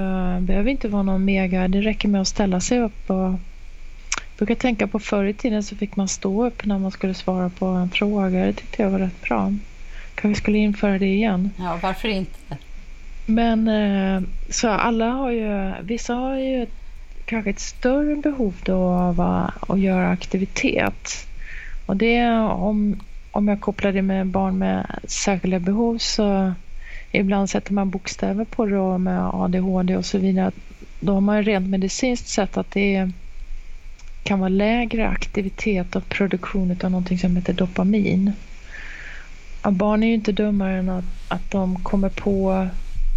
behöver 0.40 0.70
inte 0.70 0.88
vara 0.88 1.02
någon 1.02 1.24
mega, 1.24 1.68
det 1.68 1.80
räcker 1.80 2.08
med 2.08 2.20
att 2.20 2.28
ställa 2.28 2.60
sig 2.60 2.80
upp 2.80 3.10
och 3.10 3.34
brukar 4.36 4.54
tänka 4.54 4.86
på 4.86 4.98
förr 4.98 5.24
i 5.24 5.34
tiden 5.34 5.62
så 5.62 5.76
fick 5.76 5.96
man 5.96 6.08
stå 6.08 6.46
upp 6.46 6.64
när 6.64 6.78
man 6.78 6.90
skulle 6.90 7.14
svara 7.14 7.48
på 7.48 7.66
en 7.66 7.90
fråga. 7.90 8.46
Det 8.46 8.52
tyckte 8.52 8.82
jag 8.82 8.90
var 8.90 8.98
rätt 8.98 9.22
bra. 9.22 9.52
Kanske 10.14 10.42
skulle 10.42 10.58
införa 10.58 10.98
det 10.98 11.06
igen. 11.06 11.50
Ja, 11.58 11.78
varför 11.82 12.08
inte? 12.08 12.56
Men 13.26 13.68
eh, 13.68 14.22
så 14.50 14.68
alla 14.68 15.10
har 15.10 15.30
ju, 15.30 15.72
vissa 15.82 16.14
har 16.14 16.36
ju 16.36 16.66
kanske 17.24 17.50
ett 17.50 17.60
större 17.60 18.16
behov 18.16 18.54
då 18.64 18.82
av 18.82 19.20
att 19.68 19.80
göra 19.80 20.08
aktivitet. 20.08 21.26
Och 21.86 21.96
det 21.96 22.28
om, 22.38 23.00
om 23.30 23.48
jag 23.48 23.60
kopplar 23.60 23.92
det 23.92 24.02
med 24.02 24.26
barn 24.26 24.58
med 24.58 24.86
särskilda 25.04 25.58
behov 25.58 25.98
så 25.98 26.54
ibland 27.12 27.50
sätter 27.50 27.72
man 27.72 27.90
bokstäver 27.90 28.44
på 28.44 28.66
det 28.66 28.98
med 28.98 29.30
ADHD 29.34 29.96
och 29.96 30.04
så 30.04 30.18
vidare. 30.18 30.50
Då 31.00 31.14
har 31.14 31.20
man 31.20 31.42
rent 31.42 31.68
medicinskt 31.68 32.28
sett 32.28 32.56
att 32.56 32.70
det 32.70 32.94
är 32.94 33.12
kan 34.26 34.38
vara 34.38 34.48
lägre 34.48 35.08
aktivitet 35.08 35.96
och 35.96 36.08
produktion 36.08 36.76
av 36.82 36.90
någonting 36.90 37.18
som 37.18 37.36
heter 37.36 37.52
dopamin. 37.52 38.32
Ja, 39.62 39.70
barn 39.70 40.02
är 40.02 40.06
ju 40.06 40.14
inte 40.14 40.32
dummare 40.32 40.78
än 40.78 40.88
att, 40.88 41.04
att 41.28 41.50
de 41.50 41.84
kommer 41.84 42.08
på, 42.08 42.68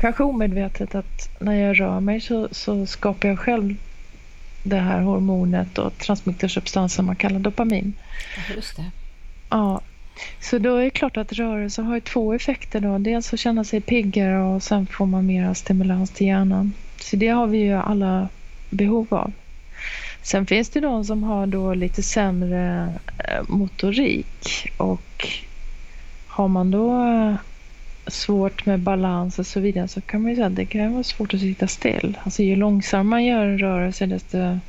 kanske 0.02 0.24
omedvetet, 0.24 0.96
att 0.96 1.30
när 1.40 1.54
jag 1.54 1.80
rör 1.80 2.00
mig 2.00 2.22
så, 2.22 2.48
så 2.52 2.86
skapar 2.86 3.30
jag 3.30 3.40
själv 3.40 3.76
det 4.64 4.80
här 4.80 5.02
hormonet 5.02 5.78
och 5.78 5.98
transmittersubstansen 5.98 7.06
man 7.06 7.16
kallar 7.16 7.40
dopamin. 7.40 7.94
Just 8.56 8.76
det. 8.76 8.92
Ja, 9.50 9.82
så 10.40 10.58
då 10.58 10.76
är 10.76 10.84
det 10.84 10.90
klart 10.90 11.18
att 11.18 11.34
rörelse 11.34 11.82
har 11.82 12.00
två 12.00 12.34
effekter. 12.34 12.80
Då. 12.80 12.98
Dels 12.98 13.34
att 13.34 13.40
känna 13.40 13.64
sig 13.64 13.82
piggare 13.82 14.40
och 14.42 14.64
sen 14.64 14.88
får 14.88 15.06
man 15.06 15.26
mera 15.26 15.56
stimulans 15.56 16.12
till 16.12 16.28
hjärnan. 16.28 16.74
Så 17.00 17.16
det 17.16 17.28
har 17.28 17.48
vi 17.48 17.58
ju 17.58 17.74
alla 17.74 18.30
behov 18.70 19.08
av. 19.10 19.32
Sen 20.22 20.46
finns 20.46 20.70
det 20.70 20.80
de 20.80 21.06
som 21.06 21.24
har 21.24 21.48
då 21.48 21.74
lite 21.74 22.04
sämre 22.04 22.94
eh, 23.18 23.42
motorik 23.48 24.68
och 24.78 25.28
har 26.28 26.48
man 26.48 26.72
då 26.72 27.06
eh, 27.06 27.36
svårt 28.08 28.66
med 28.66 28.80
balans 28.80 29.40
och 29.40 29.48
så 29.48 29.60
vidare 29.60 29.88
så 29.88 30.02
kan 30.02 30.22
man 30.22 30.30
ju 30.30 30.36
säga 30.36 30.48
att 30.48 30.56
det 30.56 30.66
kan 30.66 30.94
vara 30.94 31.04
svårt 31.04 31.34
att 31.34 31.40
sitta 31.40 31.68
still. 31.68 32.18
Alltså 32.24 32.44
ju 32.44 32.56
långsammare 32.56 33.04
man 33.10 33.26
gör 33.26 33.46
en 33.46 33.60
rörelse 33.60 34.06
desto 34.06 34.60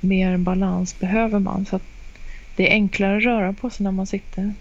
mer 0.00 0.36
balans 0.36 0.98
behöver 0.98 1.38
man. 1.38 1.66
Så 1.66 1.80
det 2.56 2.70
är 2.70 2.72
enklare 2.72 3.16
att 3.16 3.24
röra 3.24 3.52
på 3.52 3.70
sig 3.70 3.84
när 3.84 3.90
man 3.90 4.06
sitter. 4.06 4.54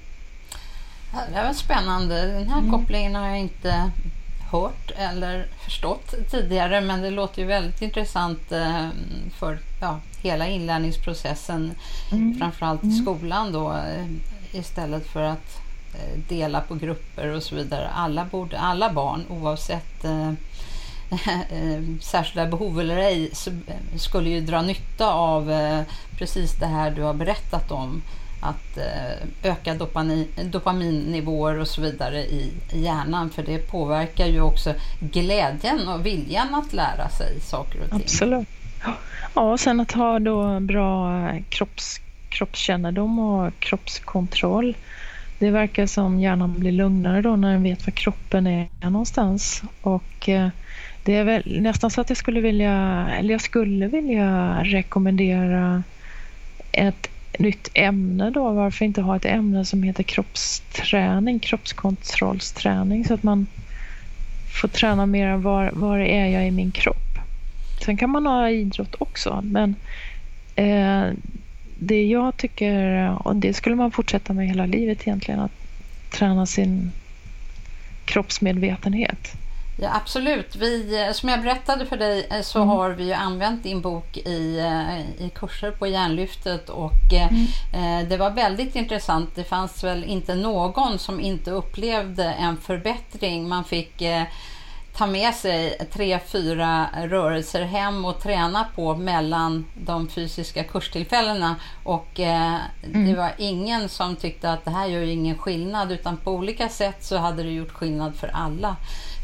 Det 1.34 1.44
var 1.44 1.54
spännande. 1.54 2.26
Den 2.26 2.50
här 2.50 2.60
mm. 2.60 2.72
kopplingen 2.72 3.16
har 3.16 3.28
jag 3.28 3.40
inte 3.40 3.92
hört 4.52 4.92
eller 4.96 5.48
förstått 5.64 6.14
tidigare 6.32 6.82
men 6.82 7.02
det 7.02 7.10
låter 7.10 7.42
ju 7.42 7.48
väldigt 7.48 7.82
intressant 7.82 8.52
eh, 8.52 8.88
för 9.40 9.60
ja, 9.82 10.00
hela 10.22 10.48
inlärningsprocessen, 10.48 11.76
mm. 12.12 12.38
framförallt 12.40 12.84
i 12.84 12.88
mm. 12.88 13.02
skolan 13.02 13.52
då, 13.52 13.72
eh, 13.72 14.06
istället 14.52 15.08
för 15.08 15.24
att 15.24 15.58
eh, 15.94 16.20
dela 16.30 16.62
på 16.62 16.76
grupper 16.76 17.28
och 17.36 17.44
så 17.44 17.56
vidare. 17.56 17.90
Alla, 17.90 18.26
borde, 18.26 18.60
alla 18.60 18.94
barn 18.94 19.26
oavsett 19.30 20.06
eh, 20.06 20.34
särskilda 22.02 22.46
behov 22.46 22.80
eller 22.80 22.98
ej 22.98 23.32
skulle 23.98 24.30
ju 24.30 24.42
dra 24.42 24.62
nytta 24.62 25.14
av 25.14 25.54
precis 26.18 26.56
det 26.60 26.66
här 26.66 26.92
du 26.92 27.02
har 27.02 27.14
berättat 27.14 27.72
om 27.72 28.02
att 28.40 28.78
eh, 28.78 29.52
öka 29.52 29.74
dopamin, 29.74 30.28
dopaminnivåer 30.44 31.60
och 31.60 31.68
så 31.68 31.82
vidare 31.82 32.20
i 32.20 32.52
hjärnan 32.72 33.30
för 33.30 33.44
det 33.44 33.58
påverkar 33.58 34.28
ju 34.28 34.42
också 34.42 34.74
glädjen 35.00 35.88
och 35.88 36.06
viljan 36.06 36.56
att 36.56 36.74
lära 36.74 37.10
sig 37.10 37.40
saker 37.40 37.80
och 37.84 37.90
ting. 37.90 38.02
Absolut. 38.02 38.48
Ja, 39.34 39.42
och 39.42 39.60
sen 39.60 39.80
att 39.80 39.92
ha 39.92 40.20
då 40.20 40.60
bra 40.60 41.10
kropps, 41.50 42.02
kroppskännedom 42.30 43.20
och 43.20 43.60
kroppskontroll. 43.60 44.78
Det 45.40 45.52
verkar 45.52 45.86
som 45.86 46.20
hjärnan 46.20 46.60
blir 46.60 46.72
lugnare 46.72 47.22
då 47.22 47.36
när 47.36 47.52
den 47.52 47.64
vet 47.64 47.86
var 47.86 47.92
kroppen 47.92 48.48
är 48.48 48.68
någonstans. 48.82 49.64
Och 49.82 50.30
eh, 50.30 50.50
det 51.04 51.16
är 51.16 51.24
väl 51.24 51.62
nästan 51.62 51.92
så 51.92 52.02
att 52.02 52.10
jag 52.10 52.18
skulle 52.18 52.42
vilja, 52.42 53.08
eller 53.20 53.34
jag 53.34 53.42
skulle 53.42 53.88
vilja 53.88 54.60
rekommendera 54.64 55.84
ett 56.72 57.10
nytt 57.40 57.70
ämne 57.74 58.30
då. 58.30 58.52
Varför 58.52 58.86
inte 58.86 59.02
ha 59.02 59.16
ett 59.16 59.26
ämne 59.26 59.66
som 59.66 59.84
heter 59.84 60.04
kroppsträning, 60.04 61.40
kroppskontrollsträning 61.40 63.06
så 63.06 63.14
att 63.14 63.24
man 63.24 63.48
får 64.48 64.68
träna 64.68 65.06
mer 65.06 65.38
var, 65.38 65.72
var 65.74 66.00
är 66.00 66.26
jag 66.26 66.48
i 66.48 66.52
min 66.52 66.72
kropp. 66.72 67.20
Sen 67.86 67.98
kan 67.98 68.10
man 68.10 68.26
ha 68.26 68.50
idrott 68.50 68.96
också 69.00 69.42
men 69.44 69.76
eh, 70.56 71.08
det 71.80 72.06
jag 72.06 72.38
tycker, 72.38 73.10
och 73.28 73.36
det 73.36 73.54
skulle 73.54 73.76
man 73.76 73.92
fortsätta 73.92 74.34
med 74.34 74.48
hela 74.48 74.66
livet 74.66 75.02
egentligen, 75.02 75.40
att 75.40 75.52
träna 76.10 76.46
sin 76.46 76.92
kroppsmedvetenhet. 78.06 79.36
Ja, 79.82 79.96
absolut. 79.96 80.56
Vi, 80.56 81.04
eh, 81.06 81.12
som 81.14 81.30
jag 81.30 81.42
berättade 81.42 81.86
för 81.86 81.98
dig 81.98 82.28
eh, 82.32 82.42
så 82.42 82.60
mm. 82.60 82.70
har 82.70 82.90
vi 82.90 83.04
ju 83.04 83.14
använt 83.14 83.64
din 83.64 83.82
bok 83.82 84.18
i, 84.18 84.60
eh, 84.60 85.26
i 85.26 85.30
kurser 85.36 85.72
på 85.72 85.88
Hjärnlyftet 85.88 86.70
och 86.70 87.14
mm. 87.14 87.46
eh, 87.74 88.10
det 88.10 88.18
var 88.18 88.32
väldigt 88.32 88.76
intressant. 88.76 89.30
Det 89.36 89.44
fanns 89.44 89.84
väl 89.84 90.04
inte 90.04 90.36
någon 90.36 91.00
som 91.00 91.20
inte 91.20 91.52
upplevde 91.52 92.24
en 92.24 92.58
förbättring. 92.58 93.50
Man 93.50 93.64
fick 93.64 94.02
eh, 94.02 94.24
ta 95.00 95.08
med 95.08 95.34
sig 95.34 95.78
tre, 95.94 96.20
fyra 96.28 96.90
rörelser 97.04 97.62
hem 97.62 98.06
och 98.06 98.22
träna 98.22 98.66
på 98.76 98.96
mellan 98.96 99.66
de 99.74 100.08
fysiska 100.08 100.64
kurstillfällena. 100.64 101.56
Och 101.84 102.20
eh, 102.20 102.56
mm. 102.84 103.08
det 103.08 103.16
var 103.16 103.32
ingen 103.38 103.90
som 103.90 104.16
tyckte 104.16 104.52
att 104.52 104.66
det 104.66 104.72
här 104.72 104.88
gör 104.88 105.02
ingen 105.02 105.38
skillnad 105.38 105.92
utan 105.92 106.18
på 106.18 106.32
olika 106.32 106.70
sätt 106.70 107.04
så 107.04 107.18
hade 107.18 107.44
det 107.44 107.52
gjort 107.52 107.72
skillnad 107.72 108.16
för 108.16 108.32
alla. 108.34 108.76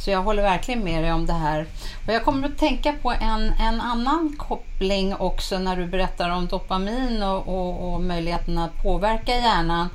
Så 0.06 0.12
jag 0.12 0.24
håller 0.24 0.44
verkligen 0.44 0.84
med 0.84 1.04
dig 1.04 1.12
om 1.12 1.26
det 1.26 1.34
här. 1.34 1.66
Och 2.08 2.14
jag 2.14 2.24
kommer 2.24 2.48
att 2.48 2.58
tänka 2.58 2.94
på 2.94 3.12
en, 3.12 3.54
en 3.60 3.82
annan 3.82 4.36
koppling 4.38 5.16
också 5.16 5.60
när 5.60 5.76
du 5.76 5.86
berättar 5.86 6.30
om 6.30 6.48
dopamin 6.48 7.24
och, 7.24 7.48
och, 7.48 7.94
och 7.94 8.02
möjligheten 8.02 8.58
att 8.58 8.84
påverka 8.84 9.32
hjärnan. 9.32 9.90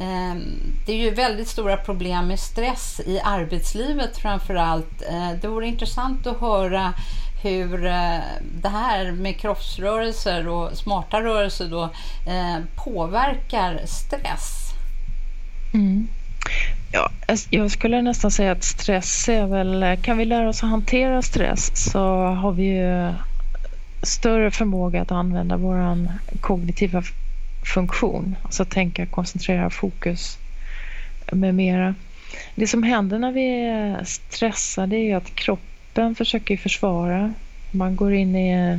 Ehm, 0.00 0.42
det 0.86 0.92
är 0.92 0.96
ju 0.96 1.10
väldigt 1.10 1.48
stora 1.48 1.76
problem 1.76 2.26
med 2.26 2.40
stress 2.40 3.00
i 3.06 3.20
arbetslivet 3.24 4.18
framförallt. 4.18 5.02
Ehm, 5.10 5.38
det 5.40 5.48
vore 5.48 5.66
intressant 5.66 6.26
att 6.26 6.40
höra 6.40 6.92
hur 7.42 7.86
eh, 7.86 8.18
det 8.62 8.68
här 8.68 9.12
med 9.12 9.40
kroppsrörelser 9.40 10.48
och 10.48 10.76
smarta 10.76 11.22
rörelser 11.22 11.68
då 11.68 11.82
eh, 12.26 12.58
påverkar 12.84 13.80
stress. 13.86 14.72
Mm. 15.74 16.08
Ja, 16.92 17.10
jag 17.50 17.70
skulle 17.70 18.02
nästan 18.02 18.30
säga 18.30 18.52
att 18.52 18.64
stress 18.64 19.28
är 19.28 19.46
väl, 19.46 20.02
kan 20.02 20.18
vi 20.18 20.24
lära 20.24 20.48
oss 20.48 20.62
att 20.62 20.70
hantera 20.70 21.22
stress 21.22 21.90
så 21.90 21.98
har 22.24 22.52
vi 22.52 22.64
ju 22.64 23.12
större 24.02 24.50
förmåga 24.50 25.02
att 25.02 25.12
använda 25.12 25.56
vår 25.56 26.08
kognitiva 26.40 27.02
funktion. 27.62 28.36
Alltså 28.42 28.64
tänka, 28.64 29.06
koncentrera, 29.06 29.70
fokus 29.70 30.38
med 31.32 31.54
mera. 31.54 31.94
Det 32.54 32.66
som 32.66 32.82
händer 32.82 33.18
när 33.18 33.32
vi 33.32 33.64
är 33.64 34.04
stressade 34.04 34.96
är 34.96 35.16
att 35.16 35.34
kroppen 35.34 36.14
försöker 36.14 36.56
försvara. 36.56 37.34
Man 37.70 37.96
går 37.96 38.12
in 38.14 38.36
i 38.36 38.78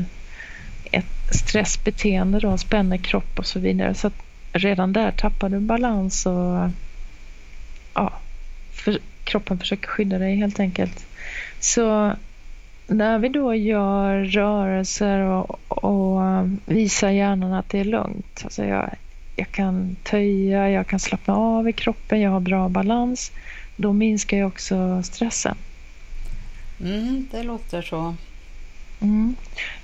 ett 0.91 1.35
stressbeteende 1.35 2.39
då, 2.39 2.57
spänner 2.57 2.97
kropp 2.97 3.39
och 3.39 3.45
så 3.45 3.59
vidare. 3.59 3.93
Så 3.93 4.11
redan 4.53 4.93
där 4.93 5.11
tappar 5.11 5.49
du 5.49 5.59
balans 5.59 6.25
och 6.25 6.69
ja, 7.99 8.13
för, 8.71 8.99
kroppen 9.23 9.57
försöker 9.59 9.87
skydda 9.87 10.17
dig 10.17 10.35
helt 10.35 10.59
enkelt. 10.59 11.05
Så 11.59 12.13
när 12.87 13.19
vi 13.19 13.29
då 13.29 13.55
gör 13.55 14.23
rörelser 14.23 15.19
och, 15.19 15.59
och 15.67 16.21
um, 16.21 16.59
visar 16.65 17.09
hjärnan 17.09 17.53
att 17.53 17.69
det 17.69 17.79
är 17.79 17.85
lugnt. 17.85 18.41
Alltså 18.43 18.65
jag, 18.65 18.89
jag 19.35 19.51
kan 19.51 19.95
töja, 20.03 20.69
jag 20.69 20.87
kan 20.87 20.99
slappna 20.99 21.35
av 21.35 21.69
i 21.69 21.73
kroppen, 21.73 22.21
jag 22.21 22.31
har 22.31 22.39
bra 22.39 22.69
balans. 22.69 23.31
Då 23.75 23.93
minskar 23.93 24.37
ju 24.37 24.45
också 24.45 25.03
stressen. 25.03 25.55
Mm, 26.79 27.27
det 27.31 27.43
låter 27.43 27.81
så. 27.81 28.15
Mm. 29.01 29.35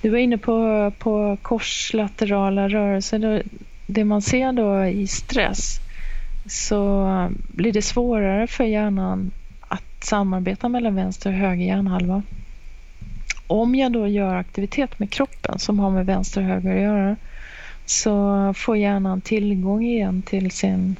Du 0.02 0.10
var 0.10 0.18
inne 0.18 0.38
på, 0.38 0.92
på 0.98 1.38
korslaterala 1.42 2.68
rörelser. 2.68 3.42
Det 3.86 4.04
man 4.04 4.22
ser 4.22 4.52
då 4.52 4.84
i 4.84 5.06
stress 5.06 5.80
så 6.48 7.30
blir 7.48 7.72
det 7.72 7.82
svårare 7.82 8.46
för 8.46 8.64
hjärnan 8.64 9.30
att 9.68 10.04
samarbeta 10.04 10.68
mellan 10.68 10.94
vänster 10.94 11.30
och 11.30 11.36
höger 11.36 11.64
hjärnhalva. 11.64 12.22
Om 13.46 13.74
jag 13.74 13.92
då 13.92 14.06
gör 14.06 14.34
aktivitet 14.34 14.98
med 14.98 15.10
kroppen 15.10 15.58
som 15.58 15.78
har 15.78 15.90
med 15.90 16.06
vänster 16.06 16.40
och 16.40 16.46
höger 16.46 16.74
att 16.76 16.82
göra 16.82 17.16
så 17.86 18.54
får 18.56 18.76
hjärnan 18.76 19.20
tillgång 19.20 19.84
igen 19.84 20.22
till 20.22 20.50
sin 20.50 20.96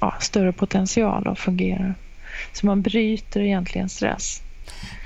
ja, 0.00 0.14
större 0.20 0.52
potential 0.52 1.26
och 1.26 1.38
fungerar. 1.38 1.94
Så 2.52 2.66
man 2.66 2.82
bryter 2.82 3.40
egentligen 3.40 3.88
stress. 3.88 4.42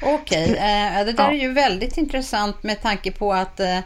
Okej, 0.03 0.53
okay. 0.53 0.55
eh, 0.55 1.05
det 1.05 1.13
där 1.13 1.29
är 1.29 1.41
ju 1.41 1.53
väldigt 1.53 1.99
intressant 1.99 2.63
med 2.63 2.83
tanke 2.83 3.11
på 3.11 3.33
att 3.33 3.61
eh, 3.61 3.79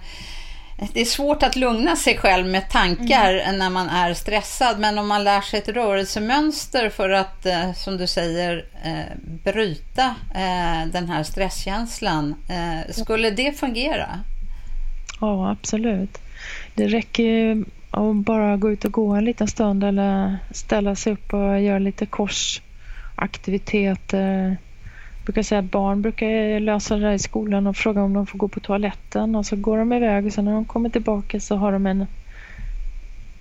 det 0.93 1.01
är 1.01 1.05
svårt 1.05 1.43
att 1.43 1.57
lugna 1.57 1.97
sig 1.97 2.17
själv 2.17 2.47
med 2.47 2.71
tankar 2.71 3.35
mm. 3.35 3.59
när 3.59 3.71
man 3.71 3.89
är 3.89 4.15
stressad, 4.15 4.79
men 4.79 4.99
om 4.99 5.09
man 5.09 5.25
lär 5.25 5.41
sig 5.41 5.59
ett 5.59 5.69
rörelsemönster 5.69 6.89
för 6.89 7.11
att, 7.11 7.47
eh, 7.47 7.73
som 7.73 7.97
du 7.97 8.07
säger, 8.07 8.65
eh, 8.85 9.17
bryta 9.45 10.15
eh, 10.35 10.87
den 10.93 11.09
här 11.09 11.23
stresskänslan, 11.23 12.35
skulle 12.91 13.31
det 13.31 13.59
fungera? 13.59 14.21
Ja, 15.21 15.51
absolut. 15.51 16.19
Det 16.75 16.87
räcker 16.87 17.65
att 17.91 18.17
bara 18.17 18.57
gå 18.57 18.71
ut 18.71 18.85
och 18.85 18.93
gå 18.93 19.12
en 19.12 19.25
liten 19.25 19.49
stund 19.49 19.85
eller 19.85 20.39
ställa 20.51 20.97
sig 20.97 21.12
upp 21.12 21.35
och 21.35 21.61
göra 21.61 21.79
lite 21.79 22.07
korsaktiviteter 22.07 24.57
brukar 25.27 25.43
säga 25.43 25.59
att 25.59 25.71
barn 25.71 26.03
brukar 26.03 26.61
lösa 26.61 26.97
det 26.97 27.03
där 27.03 27.12
i 27.12 27.19
skolan 27.19 27.67
och 27.67 27.77
fråga 27.77 28.03
om 28.03 28.12
de 28.12 28.27
får 28.27 28.39
gå 28.39 28.49
på 28.49 28.61
toaletten 28.61 29.35
och 29.37 29.47
så 29.47 29.57
går 29.57 29.79
de 29.79 29.93
iväg 29.93 30.27
och 30.27 30.33
sen 30.33 30.45
när 30.45 30.53
de 30.53 30.65
kommer 30.67 30.91
tillbaka 30.91 31.41
så 31.41 31.57
har 31.57 31.73
de 31.73 31.87
en 31.87 32.07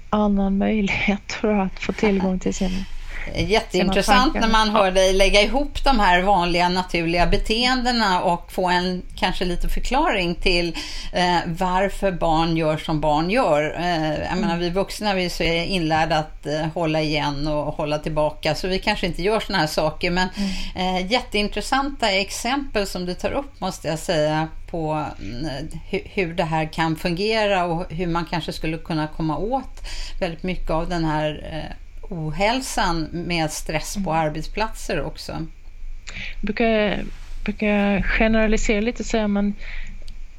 annan 0.09 0.57
möjlighet 0.57 1.39
att 1.43 1.79
få 1.79 1.93
tillgång 1.93 2.39
till 2.39 2.53
sin 2.53 2.85
Jätteintressant 3.35 4.33
när 4.33 4.47
man 4.47 4.69
hör 4.69 4.91
dig 4.91 5.13
lägga 5.13 5.41
ihop 5.41 5.83
de 5.83 5.99
här 5.99 6.21
vanliga 6.21 6.69
naturliga 6.69 7.27
beteendena 7.27 8.21
och 8.21 8.51
få 8.51 8.69
en 8.69 9.01
kanske 9.15 9.45
lite 9.45 9.69
förklaring 9.69 10.35
till 10.35 10.77
eh, 11.13 11.37
varför 11.45 12.11
barn 12.11 12.57
gör 12.57 12.77
som 12.77 13.01
barn 13.01 13.29
gör. 13.29 13.75
Eh, 13.79 14.09
jag 14.09 14.27
mm. 14.27 14.39
menar, 14.39 14.57
vi 14.57 14.69
vuxna 14.69 15.13
vi 15.13 15.25
är 15.25 15.29
så 15.29 15.43
inlärda 15.43 16.17
att 16.17 16.45
eh, 16.45 16.67
hålla 16.73 17.01
igen 17.01 17.47
och 17.47 17.73
hålla 17.73 17.99
tillbaka 17.99 18.55
så 18.55 18.67
vi 18.67 18.79
kanske 18.79 19.07
inte 19.07 19.23
gör 19.23 19.39
sådana 19.39 19.59
här 19.59 19.67
saker 19.67 20.11
men 20.11 20.29
mm. 20.35 20.95
eh, 20.95 21.11
jätteintressanta 21.11 22.11
exempel 22.11 22.87
som 22.87 23.05
du 23.05 23.13
tar 23.13 23.31
upp 23.31 23.59
måste 23.61 23.87
jag 23.87 23.99
säga 23.99 24.47
på 24.71 25.05
mm, 25.19 25.67
hur 25.89 26.33
det 26.33 26.43
här 26.43 26.73
kan 26.73 26.95
fungera 26.95 27.65
och 27.65 27.85
hur 27.89 28.07
man 28.07 28.25
kanske 28.25 28.53
skulle 28.53 28.77
kunna 28.77 29.07
komma 29.07 29.37
åt 29.37 29.81
väldigt 30.19 30.43
mycket 30.43 30.69
av 30.69 30.89
den 30.89 31.05
här 31.05 31.47
eh, 31.51 31.84
ohälsan 32.09 33.07
med 33.11 33.51
stress 33.51 33.93
på 33.93 34.11
mm. 34.11 34.25
arbetsplatser 34.25 35.03
också. 35.03 35.31
Jag 35.31 36.41
brukar, 36.41 37.03
brukar 37.43 38.01
generalisera 38.01 38.81
lite 38.81 39.03
och 39.03 39.07
säga 39.07 39.27
men 39.27 39.53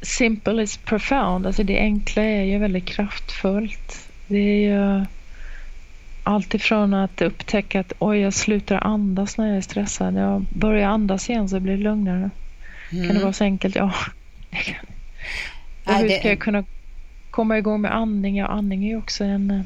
simple 0.02 0.62
is 0.62 0.76
profound, 0.76 1.46
alltså 1.46 1.62
det 1.62 1.78
enkla 1.78 2.22
är 2.22 2.42
ju 2.42 2.58
väldigt 2.58 2.86
kraftfullt. 2.86 4.08
Det 4.26 4.38
är 4.38 4.68
ju 4.68 5.04
alltifrån 6.26 6.94
att 6.94 7.22
upptäcka 7.22 7.80
att 7.80 7.92
oj, 7.98 8.18
jag 8.18 8.34
slutar 8.34 8.86
andas 8.86 9.38
när 9.38 9.48
jag 9.48 9.56
är 9.56 9.60
stressad. 9.60 10.14
Jag 10.14 10.44
börjar 10.50 10.88
andas 10.88 11.30
igen 11.30 11.48
så 11.48 11.60
blir 11.60 11.76
det 11.76 11.82
lugnare. 11.82 12.16
Mm. 12.16 12.30
Kan 12.90 13.00
det 13.02 13.10
mm. 13.10 13.22
vara 13.22 13.32
så 13.32 13.44
enkelt? 13.44 13.76
Ja. 13.76 13.92
Och 15.84 15.94
hur 15.94 16.08
ska 16.08 16.28
jag 16.28 16.38
kunna 16.38 16.64
komma 17.30 17.58
igång 17.58 17.80
med 17.80 17.94
andning? 17.94 18.36
Ja, 18.36 18.46
andning 18.46 18.84
är 18.84 18.88
ju 18.88 18.96
också 18.96 19.24
en, 19.24 19.64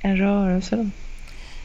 en 0.00 0.16
rörelse. 0.16 0.90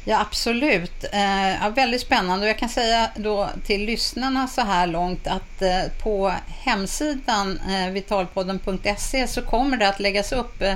Ja, 0.10 0.20
absolut. 0.22 1.06
Eh, 1.12 1.54
ja, 1.62 1.70
väldigt 1.70 2.02
spännande. 2.02 2.46
Och 2.46 2.50
jag 2.50 2.58
kan 2.58 2.70
säga 2.70 3.10
då 3.16 3.50
till 3.66 3.86
lyssnarna 3.86 4.48
så 4.48 4.62
här 4.62 4.88
långt 4.88 5.28
att 5.28 5.62
eh, 5.62 5.82
på 6.04 6.34
hemsidan 6.48 7.60
eh, 7.70 7.92
vitalpodden.se 7.92 9.28
så 9.28 9.42
kommer 9.42 9.78
det 9.78 9.90
att 9.90 10.00
läggas 10.00 10.32
upp, 10.32 10.62
eh, 10.62 10.76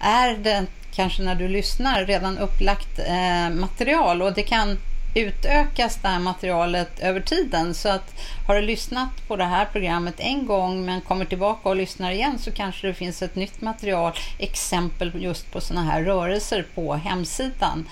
är 0.00 0.34
det 0.36 0.66
kanske 0.94 1.22
när 1.22 1.34
du 1.34 1.48
lyssnar, 1.48 2.04
redan 2.04 2.38
upplagt 2.38 2.98
eh, 2.98 3.50
material 3.50 4.22
och 4.22 4.32
det 4.32 4.42
kan 4.42 4.78
utökas 5.14 5.98
det 6.02 6.08
här 6.08 6.18
materialet 6.18 7.00
över 7.00 7.20
tiden. 7.20 7.74
Så 7.74 7.88
att 7.88 8.14
har 8.46 8.54
du 8.54 8.62
lyssnat 8.62 9.28
på 9.28 9.36
det 9.36 9.44
här 9.44 9.64
programmet 9.72 10.14
en 10.18 10.46
gång 10.46 10.84
men 10.84 11.00
kommer 11.00 11.24
tillbaka 11.24 11.68
och 11.68 11.76
lyssnar 11.76 12.10
igen 12.10 12.38
så 12.38 12.50
kanske 12.50 12.86
det 12.86 12.94
finns 12.94 13.22
ett 13.22 13.36
nytt 13.36 13.60
material, 13.60 14.12
exempel 14.38 15.12
just 15.22 15.52
på 15.52 15.60
sådana 15.60 15.90
här 15.90 16.02
rörelser 16.02 16.66
på 16.74 16.94
hemsidan 16.94 17.86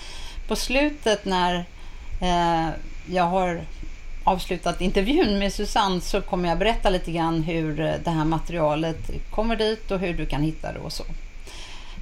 på 0.47 0.55
slutet 0.55 1.25
när 1.25 1.65
eh, 2.21 2.69
jag 3.05 3.23
har 3.23 3.61
avslutat 4.23 4.81
intervjun 4.81 5.39
med 5.39 5.53
Susanne 5.53 6.01
så 6.01 6.21
kommer 6.21 6.49
jag 6.49 6.57
berätta 6.57 6.89
lite 6.89 7.11
grann 7.11 7.43
hur 7.43 7.79
eh, 7.79 7.93
det 8.03 8.09
här 8.09 8.25
materialet 8.25 9.09
kommer 9.31 9.55
dit 9.55 9.91
och 9.91 9.99
hur 9.99 10.13
du 10.13 10.25
kan 10.25 10.41
hitta 10.41 10.73
det 10.73 10.79
och 10.79 10.93
så. 10.93 11.03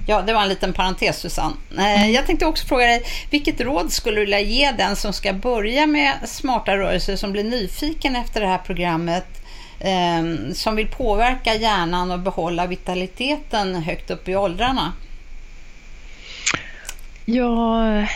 Ja, 0.06 0.22
det 0.22 0.32
var 0.32 0.42
en 0.42 0.48
liten 0.48 0.72
parentes 0.72 1.18
Susanne. 1.18 1.56
Eh, 1.78 2.10
jag 2.10 2.26
tänkte 2.26 2.46
också 2.46 2.66
fråga 2.66 2.86
dig, 2.86 3.02
vilket 3.30 3.60
råd 3.60 3.92
skulle 3.92 4.16
du 4.16 4.20
vilja 4.20 4.40
ge 4.40 4.72
den 4.72 4.96
som 4.96 5.12
ska 5.12 5.32
börja 5.32 5.86
med 5.86 6.14
smarta 6.24 6.76
rörelser, 6.76 7.16
som 7.16 7.32
blir 7.32 7.44
nyfiken 7.44 8.16
efter 8.16 8.40
det 8.40 8.46
här 8.46 8.58
programmet, 8.58 9.42
eh, 9.80 10.52
som 10.54 10.76
vill 10.76 10.88
påverka 10.88 11.54
hjärnan 11.54 12.10
och 12.10 12.18
behålla 12.18 12.66
vitaliteten 12.66 13.74
högt 13.74 14.10
upp 14.10 14.28
i 14.28 14.36
åldrarna? 14.36 14.92
Ja, 17.24 18.06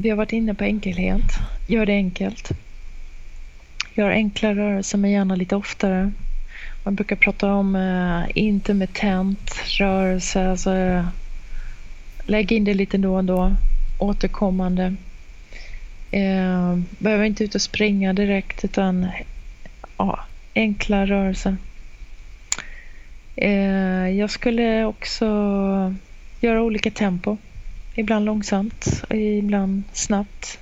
vi 0.00 0.10
har 0.10 0.16
varit 0.16 0.32
inne 0.32 0.54
på 0.54 0.64
enkelhet. 0.64 1.38
Gör 1.66 1.86
det 1.86 1.92
enkelt. 1.92 2.50
gör 3.94 4.10
enkla 4.10 4.54
rörelser 4.54 4.98
men 4.98 5.10
gärna 5.10 5.34
lite 5.34 5.56
oftare. 5.56 6.12
Man 6.84 6.94
brukar 6.94 7.16
prata 7.16 7.52
om 7.52 7.76
eh, 7.76 8.30
intermittent 8.34 9.54
rörelse, 9.78 10.50
alltså 10.50 10.74
eh, 10.74 11.06
lägg 12.26 12.52
in 12.52 12.64
det 12.64 12.74
lite 12.74 12.98
då 12.98 13.16
och 13.16 13.24
då, 13.24 13.54
återkommande. 13.98 14.94
Eh, 16.10 16.78
behöver 16.98 17.24
inte 17.24 17.44
ut 17.44 17.54
och 17.54 17.62
springa 17.62 18.12
direkt 18.12 18.64
utan 18.64 19.06
ja, 19.96 20.18
enkla 20.54 21.06
rörelser. 21.06 21.56
Eh, 23.36 24.08
jag 24.08 24.30
skulle 24.30 24.84
också 24.84 25.26
göra 26.40 26.62
olika 26.62 26.90
tempo. 26.90 27.36
Ibland 27.98 28.24
långsamt, 28.24 29.04
ibland 29.10 29.82
snabbt. 29.92 30.58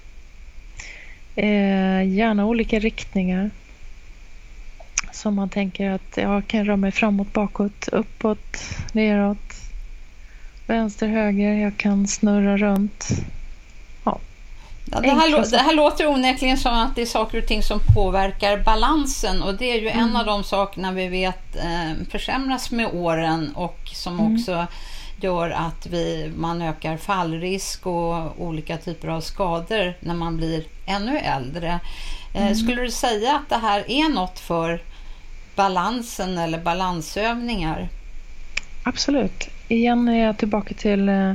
Eh, 1.34 2.08
gärna 2.08 2.46
olika 2.46 2.78
riktningar. 2.78 3.50
Så 5.12 5.30
man 5.30 5.48
tänker 5.48 5.90
att 5.90 6.16
jag 6.16 6.46
kan 6.46 6.64
röra 6.64 6.76
mig 6.76 6.92
framåt, 6.92 7.32
bakåt, 7.32 7.88
uppåt, 7.88 8.56
neråt, 8.92 9.54
vänster, 10.66 11.06
höger. 11.06 11.54
Jag 11.54 11.76
kan 11.76 12.06
snurra 12.06 12.56
runt. 12.56 13.08
Ja. 14.04 14.18
ja 14.90 15.00
det, 15.00 15.10
här, 15.10 15.50
det 15.50 15.58
här 15.58 15.74
låter 15.74 16.06
onekligen 16.06 16.58
som 16.58 16.74
att 16.74 16.94
det 16.94 17.02
är 17.02 17.06
saker 17.06 17.38
och 17.38 17.46
ting 17.46 17.62
som 17.62 17.80
påverkar 17.94 18.62
balansen 18.62 19.42
och 19.42 19.54
det 19.54 19.70
är 19.70 19.80
ju 19.80 19.88
mm. 19.88 20.08
en 20.08 20.16
av 20.16 20.26
de 20.26 20.44
sakerna 20.44 20.92
vi 20.92 21.08
vet 21.08 21.56
eh, 21.56 22.04
försämras 22.10 22.70
med 22.70 22.94
åren 22.94 23.52
och 23.54 23.78
som 23.94 24.20
mm. 24.20 24.34
också 24.34 24.66
gör 25.20 25.50
att 25.50 25.86
vi, 25.86 26.32
man 26.36 26.62
ökar 26.62 26.96
fallrisk 26.96 27.86
och 27.86 28.40
olika 28.40 28.76
typer 28.76 29.08
av 29.08 29.20
skador 29.20 29.94
när 30.00 30.14
man 30.14 30.36
blir 30.36 30.64
ännu 30.86 31.18
äldre. 31.18 31.80
Eh, 32.34 32.42
mm. 32.42 32.54
Skulle 32.54 32.82
du 32.82 32.90
säga 32.90 33.36
att 33.36 33.48
det 33.48 33.66
här 33.66 33.90
är 33.90 34.14
något 34.14 34.38
för 34.38 34.82
balansen 35.54 36.38
eller 36.38 36.58
balansövningar? 36.58 37.88
Absolut. 38.82 39.48
Igen 39.68 40.08
är 40.08 40.26
jag 40.26 40.38
tillbaka 40.38 40.74
till 40.74 41.08
eh, 41.08 41.32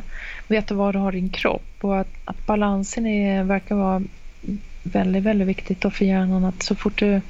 veta 0.47 0.73
var 0.73 0.93
du 0.93 0.99
har 0.99 1.11
din 1.11 1.29
kropp 1.29 1.77
och 1.81 1.99
att, 1.99 2.13
att 2.25 2.45
balansen 2.45 3.05
är, 3.05 3.43
verkar 3.43 3.75
vara 3.75 4.01
väldigt, 4.83 5.23
väldigt 5.23 5.47
viktigt 5.47 5.93
för 5.93 6.05
hjärnan. 6.05 6.45
Att 6.45 6.63
så 6.63 6.75
fort 6.75 6.99
du 6.99 7.21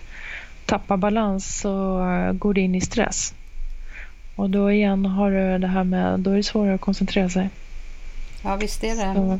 tappar 0.65 0.97
balans 0.97 1.59
så 1.61 1.99
går 2.33 2.53
du 2.53 2.61
in 2.61 2.75
i 2.75 2.81
stress. 2.81 3.33
Och 4.41 4.49
då 4.49 4.71
igen 4.71 5.05
har 5.05 5.31
du 5.31 5.57
det 5.57 5.67
här 5.67 5.83
med, 5.83 6.19
då 6.19 6.31
är 6.31 6.35
det 6.35 6.43
svårare 6.43 6.75
att 6.75 6.81
koncentrera 6.81 7.29
sig. 7.29 7.49
Ja, 8.43 8.55
visst 8.55 8.83
är 8.83 8.95
det. 8.95 9.13
Så. 9.15 9.39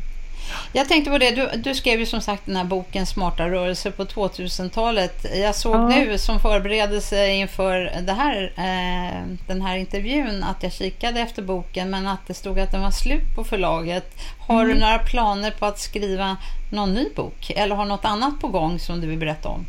Jag 0.72 0.88
tänkte 0.88 1.10
på 1.10 1.18
det, 1.18 1.30
du, 1.30 1.48
du, 1.56 1.74
skrev 1.74 2.00
ju 2.00 2.06
som 2.06 2.20
sagt 2.20 2.46
den 2.46 2.56
här 2.56 2.64
boken 2.64 3.06
Smarta 3.06 3.50
rörelser 3.50 3.90
på 3.90 4.04
2000-talet. 4.04 5.26
Jag 5.34 5.54
såg 5.54 5.74
ja. 5.74 5.88
nu 5.88 6.18
som 6.18 6.40
förberedelse 6.40 7.32
inför 7.32 8.00
det 8.06 8.12
här, 8.12 8.52
eh, 8.56 9.36
den 9.46 9.62
här 9.62 9.76
intervjun 9.76 10.42
att 10.42 10.62
jag 10.62 10.72
kikade 10.72 11.20
efter 11.20 11.42
boken 11.42 11.90
men 11.90 12.06
att 12.06 12.26
det 12.26 12.34
stod 12.34 12.58
att 12.58 12.70
den 12.70 12.82
var 12.82 12.90
slut 12.90 13.34
på 13.34 13.44
förlaget. 13.44 14.14
Har 14.38 14.64
mm. 14.64 14.74
du 14.74 14.80
några 14.80 14.98
planer 14.98 15.50
på 15.50 15.66
att 15.66 15.78
skriva 15.78 16.36
någon 16.72 16.94
ny 16.94 17.08
bok 17.16 17.50
eller 17.56 17.76
har 17.76 17.84
något 17.84 18.04
annat 18.04 18.40
på 18.40 18.48
gång 18.48 18.78
som 18.78 19.00
du 19.00 19.06
vill 19.06 19.18
berätta 19.18 19.48
om? 19.48 19.66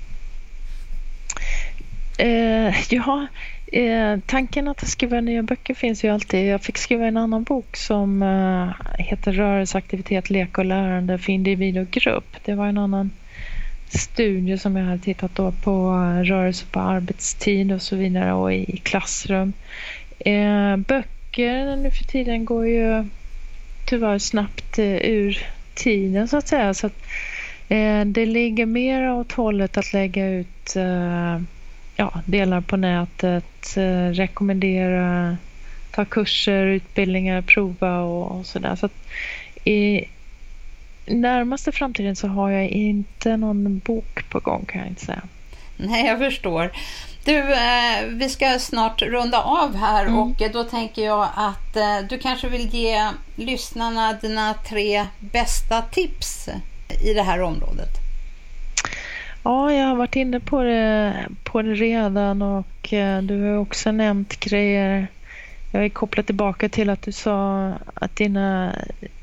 Eh, 2.18 2.94
ja, 2.94 3.28
Eh, 3.74 4.20
tanken 4.26 4.68
att 4.68 4.88
skriva 4.88 5.22
nya 5.22 5.44
böcker 5.44 5.74
finns 5.74 6.04
ju 6.04 6.10
alltid. 6.10 6.48
Jag 6.48 6.62
fick 6.62 6.78
skriva 6.78 7.06
en 7.06 7.18
annan 7.18 7.44
bok 7.44 7.78
som 7.78 8.24
eh, 8.24 9.04
heter 9.06 9.32
Rörelseaktivitet, 9.32 10.30
lek 10.30 10.58
och 10.58 10.66
lärande 10.66 11.18
för 11.18 11.32
individ 11.32 11.78
och 11.78 11.92
grupp. 11.92 12.36
Det 12.46 12.54
var 12.54 12.68
en 12.68 12.78
annan 12.78 13.12
studie 13.90 14.58
som 14.58 14.76
jag 14.76 14.86
hade 14.86 15.00
tittat 15.00 15.36
då 15.36 15.52
på 15.52 15.92
rörelse 16.24 16.66
på 16.72 16.80
arbetstid 16.80 17.72
och 17.72 17.82
så 17.82 17.96
vidare 17.96 18.34
och 18.34 18.54
i 18.54 18.78
klassrum. 18.78 19.54
Eh, 20.20 20.78
böcker 20.78 21.76
nu 21.76 21.92
för 21.92 22.04
tiden 22.04 22.46
går 22.46 22.68
ju 22.68 23.06
tyvärr 23.86 24.20
snabbt 24.20 24.80
eh, 24.80 24.96
ur 24.96 25.38
tiden 25.74 26.28
så 26.28 26.38
att 26.38 26.48
säga. 26.48 26.74
Så 26.74 26.88
att, 26.88 27.02
eh, 27.70 28.06
det 28.06 28.26
ligger 28.26 28.66
mer 28.66 29.14
åt 29.14 29.32
hållet 29.32 29.78
att 29.78 29.94
lägga 29.94 30.30
ut 30.30 30.76
eh, 30.76 31.42
ja, 31.96 32.22
delar 32.26 32.62
på 32.62 32.78
nätet, 32.78 33.78
eh, 33.78 34.10
rekommendera, 34.10 35.38
ta 35.92 36.06
kurser, 36.06 36.66
utbildningar, 36.66 37.42
prova 37.42 38.00
och, 38.00 38.32
och 38.32 38.46
sådär. 38.46 38.76
Så 38.76 38.90
i 39.64 40.06
närmaste 41.06 41.72
framtiden 41.72 42.16
så 42.16 42.28
har 42.28 42.50
jag 42.50 42.68
inte 42.68 43.38
någon 43.38 43.80
bok 43.80 44.30
på 44.30 44.40
gång 44.40 44.66
kan 44.66 44.82
jag 44.82 44.90
inte 44.90 45.06
säga. 45.06 45.22
Nej, 45.78 46.06
jag 46.06 46.20
förstår. 46.20 46.72
Du, 47.26 47.54
eh, 47.54 48.06
vi 48.08 48.30
ska 48.30 48.60
snart 48.60 49.02
runda 49.02 49.42
av 49.42 49.76
här 49.76 50.06
mm. 50.06 50.18
och 50.20 50.42
då 50.54 50.64
tänker 50.64 51.06
jag 51.06 51.30
att 51.36 51.76
eh, 51.76 51.98
du 52.10 52.18
kanske 52.18 52.50
vill 52.50 52.74
ge 52.74 53.10
lyssnarna 53.36 54.14
dina 54.14 54.54
tre 54.54 55.06
bästa 55.20 55.82
tips 55.82 56.50
i 57.04 57.14
det 57.14 57.24
här 57.24 57.42
området. 57.42 58.03
Ja, 59.44 59.74
jag 59.74 59.88
har 59.88 59.96
varit 59.96 60.16
inne 60.16 60.40
på 60.40 60.64
det, 60.64 61.14
på 61.44 61.62
det 61.62 61.74
redan 61.74 62.42
och 62.42 62.94
eh, 62.94 63.22
du 63.22 63.42
har 63.42 63.58
också 63.58 63.92
nämnt 63.92 64.40
grejer. 64.40 65.08
Jag 65.72 65.86
är 65.86 65.90
kopplat 65.90 66.26
tillbaka 66.26 66.70
till 66.70 66.90
att 66.90 67.02
du 67.02 67.12
sa 67.12 67.72
att 67.94 68.16
dina 68.16 68.76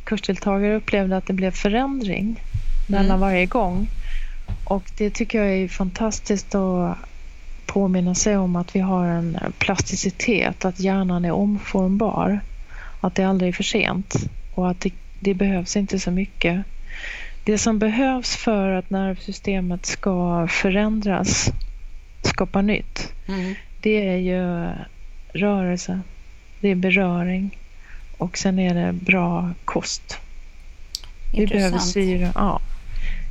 kursdeltagare 0.05 0.77
upplevde 0.77 1.17
att 1.17 1.27
det 1.27 1.33
blev 1.33 1.51
förändring 1.51 2.41
mellan 2.89 3.07
mm. 3.07 3.21
varje 3.21 3.47
gång. 3.47 3.89
Och 4.65 4.83
det 4.99 5.11
tycker 5.11 5.45
jag 5.45 5.55
är 5.55 5.69
fantastiskt 5.69 6.55
att 6.55 6.99
påminna 7.67 8.15
sig 8.15 8.37
om 8.37 8.57
att 8.57 8.77
vi 8.77 8.81
har 8.81 9.07
en 9.07 9.39
plasticitet, 9.59 10.65
att 10.65 10.81
hjärnan 10.81 11.25
är 11.25 11.33
omformbar. 11.33 12.41
Att 13.01 13.15
det 13.15 13.25
aldrig 13.25 13.49
är 13.49 13.53
för 13.53 13.63
sent 13.63 14.15
och 14.55 14.71
att 14.71 14.81
det, 14.81 14.93
det 15.19 15.35
behövs 15.35 15.77
inte 15.77 15.99
så 15.99 16.11
mycket. 16.11 16.65
Det 17.51 17.59
som 17.59 17.79
behövs 17.79 18.37
för 18.37 18.71
att 18.71 18.91
nervsystemet 18.91 19.87
ska 19.87 20.47
förändras, 20.49 21.51
skapa 22.23 22.63
nytt, 22.63 23.13
mm. 23.29 23.55
det 23.81 24.09
är 24.09 24.17
ju 24.17 24.73
rörelse, 25.33 26.01
det 26.61 26.69
är 26.69 26.75
beröring 26.75 27.59
och 28.19 28.39
sen 28.39 28.59
är 28.59 28.75
det 28.75 28.93
bra 28.93 29.51
kost. 29.65 30.19
Vi 31.33 31.47
behöver 31.47 31.79
syre. 31.79 32.33
Ja. 32.35 32.61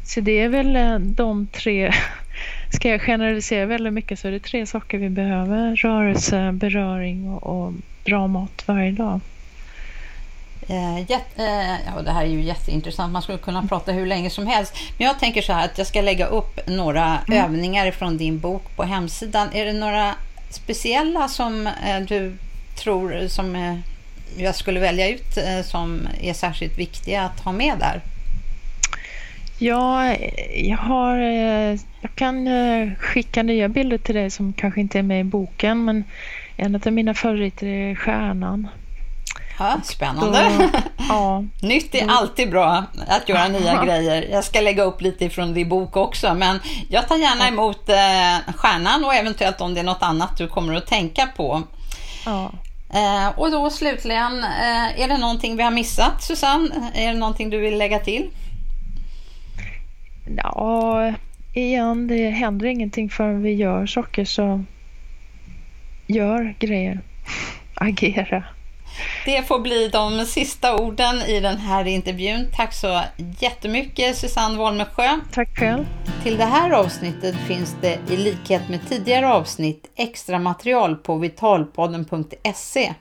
Så 0.06 0.22
det 0.22 0.40
är 0.40 0.50
väl 0.50 0.76
eh, 0.76 1.00
de 1.00 1.48
tre, 1.48 1.94
ska 2.74 2.90
jag 2.90 3.02
generalisera 3.02 3.66
väldigt 3.66 3.94
mycket 3.94 4.20
så 4.20 4.28
är 4.28 4.32
det 4.32 4.40
tre 4.40 4.66
saker 4.66 4.98
vi 4.98 5.10
behöver. 5.10 5.76
Rörelse, 5.76 6.52
beröring 6.52 7.30
och, 7.30 7.44
och 7.44 7.74
bra 8.06 8.28
mat 8.28 8.64
varje 8.66 8.92
dag. 8.92 9.20
Eh, 10.70 11.00
jätte, 11.00 11.46
eh, 11.46 11.94
ja, 11.96 12.02
det 12.02 12.12
här 12.12 12.24
är 12.24 12.30
ju 12.30 12.42
jätteintressant, 12.42 13.14
man 13.14 13.22
skulle 13.22 13.38
kunna 13.38 13.64
prata 13.64 13.92
hur 13.92 14.06
länge 14.06 14.30
som 14.30 14.48
helst. 14.48 14.74
Men 14.98 15.08
jag 15.08 15.20
tänker 15.20 15.42
så 15.42 15.54
här 15.54 15.66
att 15.66 15.78
jag 15.78 15.88
ska 15.88 16.02
lägga 16.02 16.26
upp 16.26 16.68
några 16.68 17.20
mm. 17.28 17.46
övningar 17.46 17.92
från 17.92 18.18
din 18.18 18.40
bok 18.40 18.76
på 18.76 18.84
hemsidan. 18.84 19.48
Är 19.54 19.66
det 19.66 19.74
några 19.74 20.16
speciella 20.50 21.28
som 21.28 21.68
eh, 21.68 22.00
du 22.08 22.38
tror 22.76 23.28
som 23.28 23.56
eh, 23.56 23.76
jag 24.38 24.56
skulle 24.56 24.80
välja 24.80 25.10
ut 25.10 25.38
eh, 25.38 25.62
som 25.64 26.08
är 26.22 26.34
särskilt 26.34 26.78
viktiga 26.78 27.22
att 27.22 27.40
ha 27.40 27.52
med 27.52 27.78
där? 27.80 28.02
Ja, 29.60 30.16
jag, 30.54 30.78
har, 30.78 31.18
eh, 31.18 31.80
jag 32.02 32.16
kan 32.16 32.48
skicka 32.96 33.44
nya 33.44 33.70
bilder 33.70 33.98
till 33.98 34.16
dig 34.16 34.30
som 34.30 34.54
kanske 34.54 34.82
inte 34.82 35.00
är 35.00 35.04
med 35.04 35.22
i 35.22 35.24
boken, 35.24 35.86
men 35.86 36.04
en 36.56 36.76
av 36.76 36.94
mina 36.94 37.14
favoriter 37.14 37.68
är 37.68 37.96
stjärnan. 37.96 38.68
Ja, 39.60 39.80
spännande. 39.84 40.52
Då, 40.60 40.80
ja. 41.10 41.44
Nytt 41.68 41.96
är 41.96 42.08
alltid 42.08 42.50
bra 42.50 42.84
att 43.08 43.30
göra 43.30 43.48
nya 43.60 43.86
grejer. 43.86 44.28
Jag 44.32 44.44
ska 44.44 44.62
lägga 44.62 44.84
upp 44.84 45.02
lite 45.02 45.26
ifrån 45.26 45.54
din 45.54 45.70
bok 45.70 45.98
också, 45.98 46.34
men 46.34 46.60
jag 46.90 47.08
tar 47.08 47.18
gärna 47.18 47.48
emot 47.48 47.90
eh, 47.90 48.54
stjärnan 48.56 49.06
och 49.06 49.16
eventuellt 49.16 49.62
om 49.62 49.74
det 49.74 49.80
är 49.80 49.84
något 49.84 50.04
annat 50.04 50.38
du 50.38 50.48
kommer 50.48 50.74
att 50.74 50.88
tänka 50.88 51.28
på. 51.36 51.64
Ja. 52.26 52.52
Eh, 52.94 53.40
och 53.40 53.52
då 53.52 53.70
slutligen, 53.70 54.44
eh, 54.44 55.02
är 55.02 55.08
det 55.08 55.18
någonting 55.18 55.58
vi 55.58 55.64
har 55.64 55.72
missat 55.72 56.24
Susanne? 56.24 56.92
Är 56.94 57.14
det 57.14 57.20
någonting 57.20 57.50
du 57.50 57.58
vill 57.58 57.78
lägga 57.78 58.00
till? 58.00 58.30
Ja, 60.38 61.14
igen, 61.54 62.08
det 62.08 62.30
händer 62.30 62.66
ingenting 62.66 63.10
förrän 63.10 63.42
vi 63.42 63.54
gör 63.54 63.86
saker 63.86 64.26
så 64.26 64.64
gör 66.08 66.56
grejer. 66.60 67.00
Agera. 67.76 68.44
Det 69.26 69.48
får 69.48 69.60
bli 69.60 69.88
de 69.88 70.26
sista 70.26 70.76
orden 70.76 71.22
i 71.22 71.40
den 71.40 71.58
här 71.58 71.88
intervjun. 71.88 72.48
Tack 72.56 72.74
så 72.74 73.02
jättemycket 73.40 74.18
Susanne 74.18 74.58
Wolmesjö. 74.58 75.20
Tack 75.34 75.58
själv. 75.58 75.86
Till 76.24 76.38
det 76.38 76.46
här 76.46 76.72
avsnittet 76.72 77.36
finns 77.48 77.76
det 77.82 78.00
i 78.10 78.18
likhet 78.18 78.70
med 78.70 78.90
tidigare 78.90 79.30
avsnitt 79.30 79.92
extra 79.96 80.40
material 80.40 80.96
på 80.96 81.16
vitalpodden.se 81.18 82.94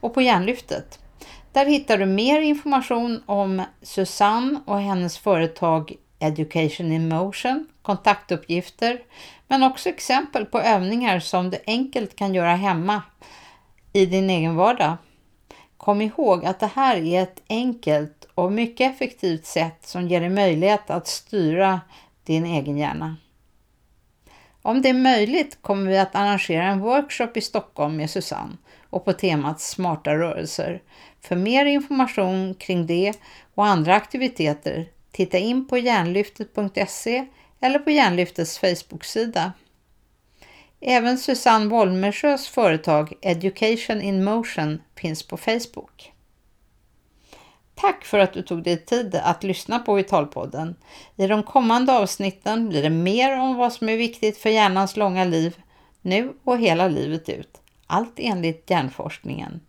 och 0.00 0.14
på 0.14 0.22
Hjärnlyftet. 0.22 0.98
Där 1.52 1.66
hittar 1.66 1.98
du 1.98 2.06
mer 2.06 2.40
information 2.40 3.22
om 3.26 3.62
Susanne 3.82 4.60
och 4.66 4.80
hennes 4.80 5.18
företag 5.18 5.92
Education 6.18 6.92
in 6.92 7.08
Motion, 7.08 7.66
kontaktuppgifter, 7.82 8.98
men 9.48 9.62
också 9.62 9.88
exempel 9.88 10.44
på 10.44 10.60
övningar 10.60 11.20
som 11.20 11.50
du 11.50 11.58
enkelt 11.66 12.16
kan 12.16 12.34
göra 12.34 12.54
hemma 12.54 13.02
i 13.92 14.06
din 14.06 14.30
egen 14.30 14.56
vardag. 14.56 14.96
Kom 15.76 16.02
ihåg 16.02 16.44
att 16.44 16.60
det 16.60 16.70
här 16.74 16.96
är 16.96 17.22
ett 17.22 17.42
enkelt 17.48 18.28
och 18.34 18.52
mycket 18.52 18.94
effektivt 18.94 19.46
sätt 19.46 19.78
som 19.86 20.08
ger 20.08 20.20
dig 20.20 20.30
möjlighet 20.30 20.90
att 20.90 21.06
styra 21.06 21.80
din 22.24 22.46
egen 22.46 22.78
hjärna. 22.78 23.16
Om 24.62 24.82
det 24.82 24.88
är 24.88 24.94
möjligt 24.94 25.58
kommer 25.62 25.90
vi 25.90 25.98
att 25.98 26.14
arrangera 26.14 26.64
en 26.64 26.80
workshop 26.80 27.30
i 27.34 27.40
Stockholm 27.40 27.96
med 27.96 28.10
Susanne 28.10 28.56
och 28.90 29.04
på 29.04 29.12
temat 29.12 29.60
smarta 29.60 30.14
rörelser. 30.14 30.82
För 31.20 31.36
mer 31.36 31.66
information 31.66 32.54
kring 32.54 32.86
det 32.86 33.12
och 33.54 33.66
andra 33.66 33.94
aktiviteter 33.94 34.88
titta 35.12 35.38
in 35.38 35.68
på 35.68 35.78
hjärnlyftet.se 35.78 37.26
eller 37.60 37.78
på 37.78 37.90
Hjärnlyftets 37.90 38.58
Facebook-sida. 38.58 39.52
Även 40.80 41.18
Susanne 41.18 41.66
Wolmersjös 41.66 42.48
företag 42.48 43.12
Education 43.22 44.02
in 44.02 44.24
Motion 44.24 44.82
finns 44.96 45.22
på 45.22 45.36
Facebook. 45.36 46.12
Tack 47.74 48.04
för 48.04 48.18
att 48.18 48.32
du 48.32 48.42
tog 48.42 48.62
dig 48.62 48.84
tid 48.84 49.14
att 49.14 49.42
lyssna 49.42 49.78
på 49.78 49.94
Vitalpodden. 49.94 50.76
I 51.16 51.26
de 51.26 51.42
kommande 51.42 51.92
avsnitten 51.92 52.68
blir 52.68 52.82
det 52.82 52.90
mer 52.90 53.38
om 53.38 53.54
vad 53.56 53.72
som 53.72 53.88
är 53.88 53.96
viktigt 53.96 54.38
för 54.38 54.50
hjärnans 54.50 54.96
långa 54.96 55.24
liv, 55.24 55.56
nu 56.02 56.32
och 56.44 56.58
hela 56.58 56.88
livet 56.88 57.28
ut. 57.28 57.60
Allt 57.86 58.14
enligt 58.16 58.70
hjärnforskningen. 58.70 59.60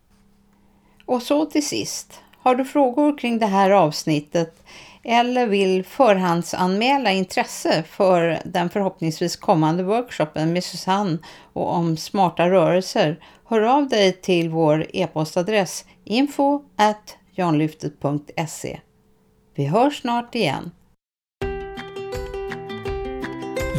Och 1.05 1.21
så 1.21 1.45
till 1.45 1.67
sist, 1.67 2.21
har 2.37 2.55
du 2.55 2.65
frågor 2.65 3.17
kring 3.17 3.39
det 3.39 3.45
här 3.45 3.71
avsnittet 3.71 4.63
eller 5.07 5.47
vill 5.47 5.85
förhandsanmäla 5.85 7.11
intresse 7.11 7.83
för 7.89 8.39
den 8.45 8.69
förhoppningsvis 8.69 9.35
kommande 9.35 9.83
workshopen 9.83 10.53
med 10.53 10.63
Susanne 10.63 11.17
och 11.53 11.73
om 11.73 11.97
smarta 11.97 12.49
rörelser, 12.49 13.19
hör 13.45 13.61
av 13.61 13.87
dig 13.87 14.11
till 14.11 14.49
vår 14.49 14.85
e-postadress 14.93 15.85
info 16.03 16.61
at 16.75 17.17
janlyftet.se. 17.35 18.79
Vi 19.55 19.65
hörs 19.65 20.01
snart 20.01 20.35
igen. 20.35 20.71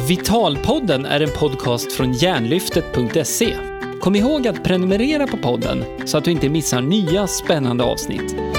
Vitalpodden 0.07 1.05
är 1.05 1.19
en 1.21 1.29
podcast 1.39 1.93
från 1.93 2.13
hjärnlyftet.se. 2.13 3.55
Kom 4.01 4.15
ihåg 4.15 4.47
att 4.47 4.63
prenumerera 4.63 5.27
på 5.27 5.37
podden 5.37 5.83
så 6.05 6.17
att 6.17 6.23
du 6.23 6.31
inte 6.31 6.49
missar 6.49 6.81
nya 6.81 7.27
spännande 7.27 7.83
avsnitt. 7.83 8.58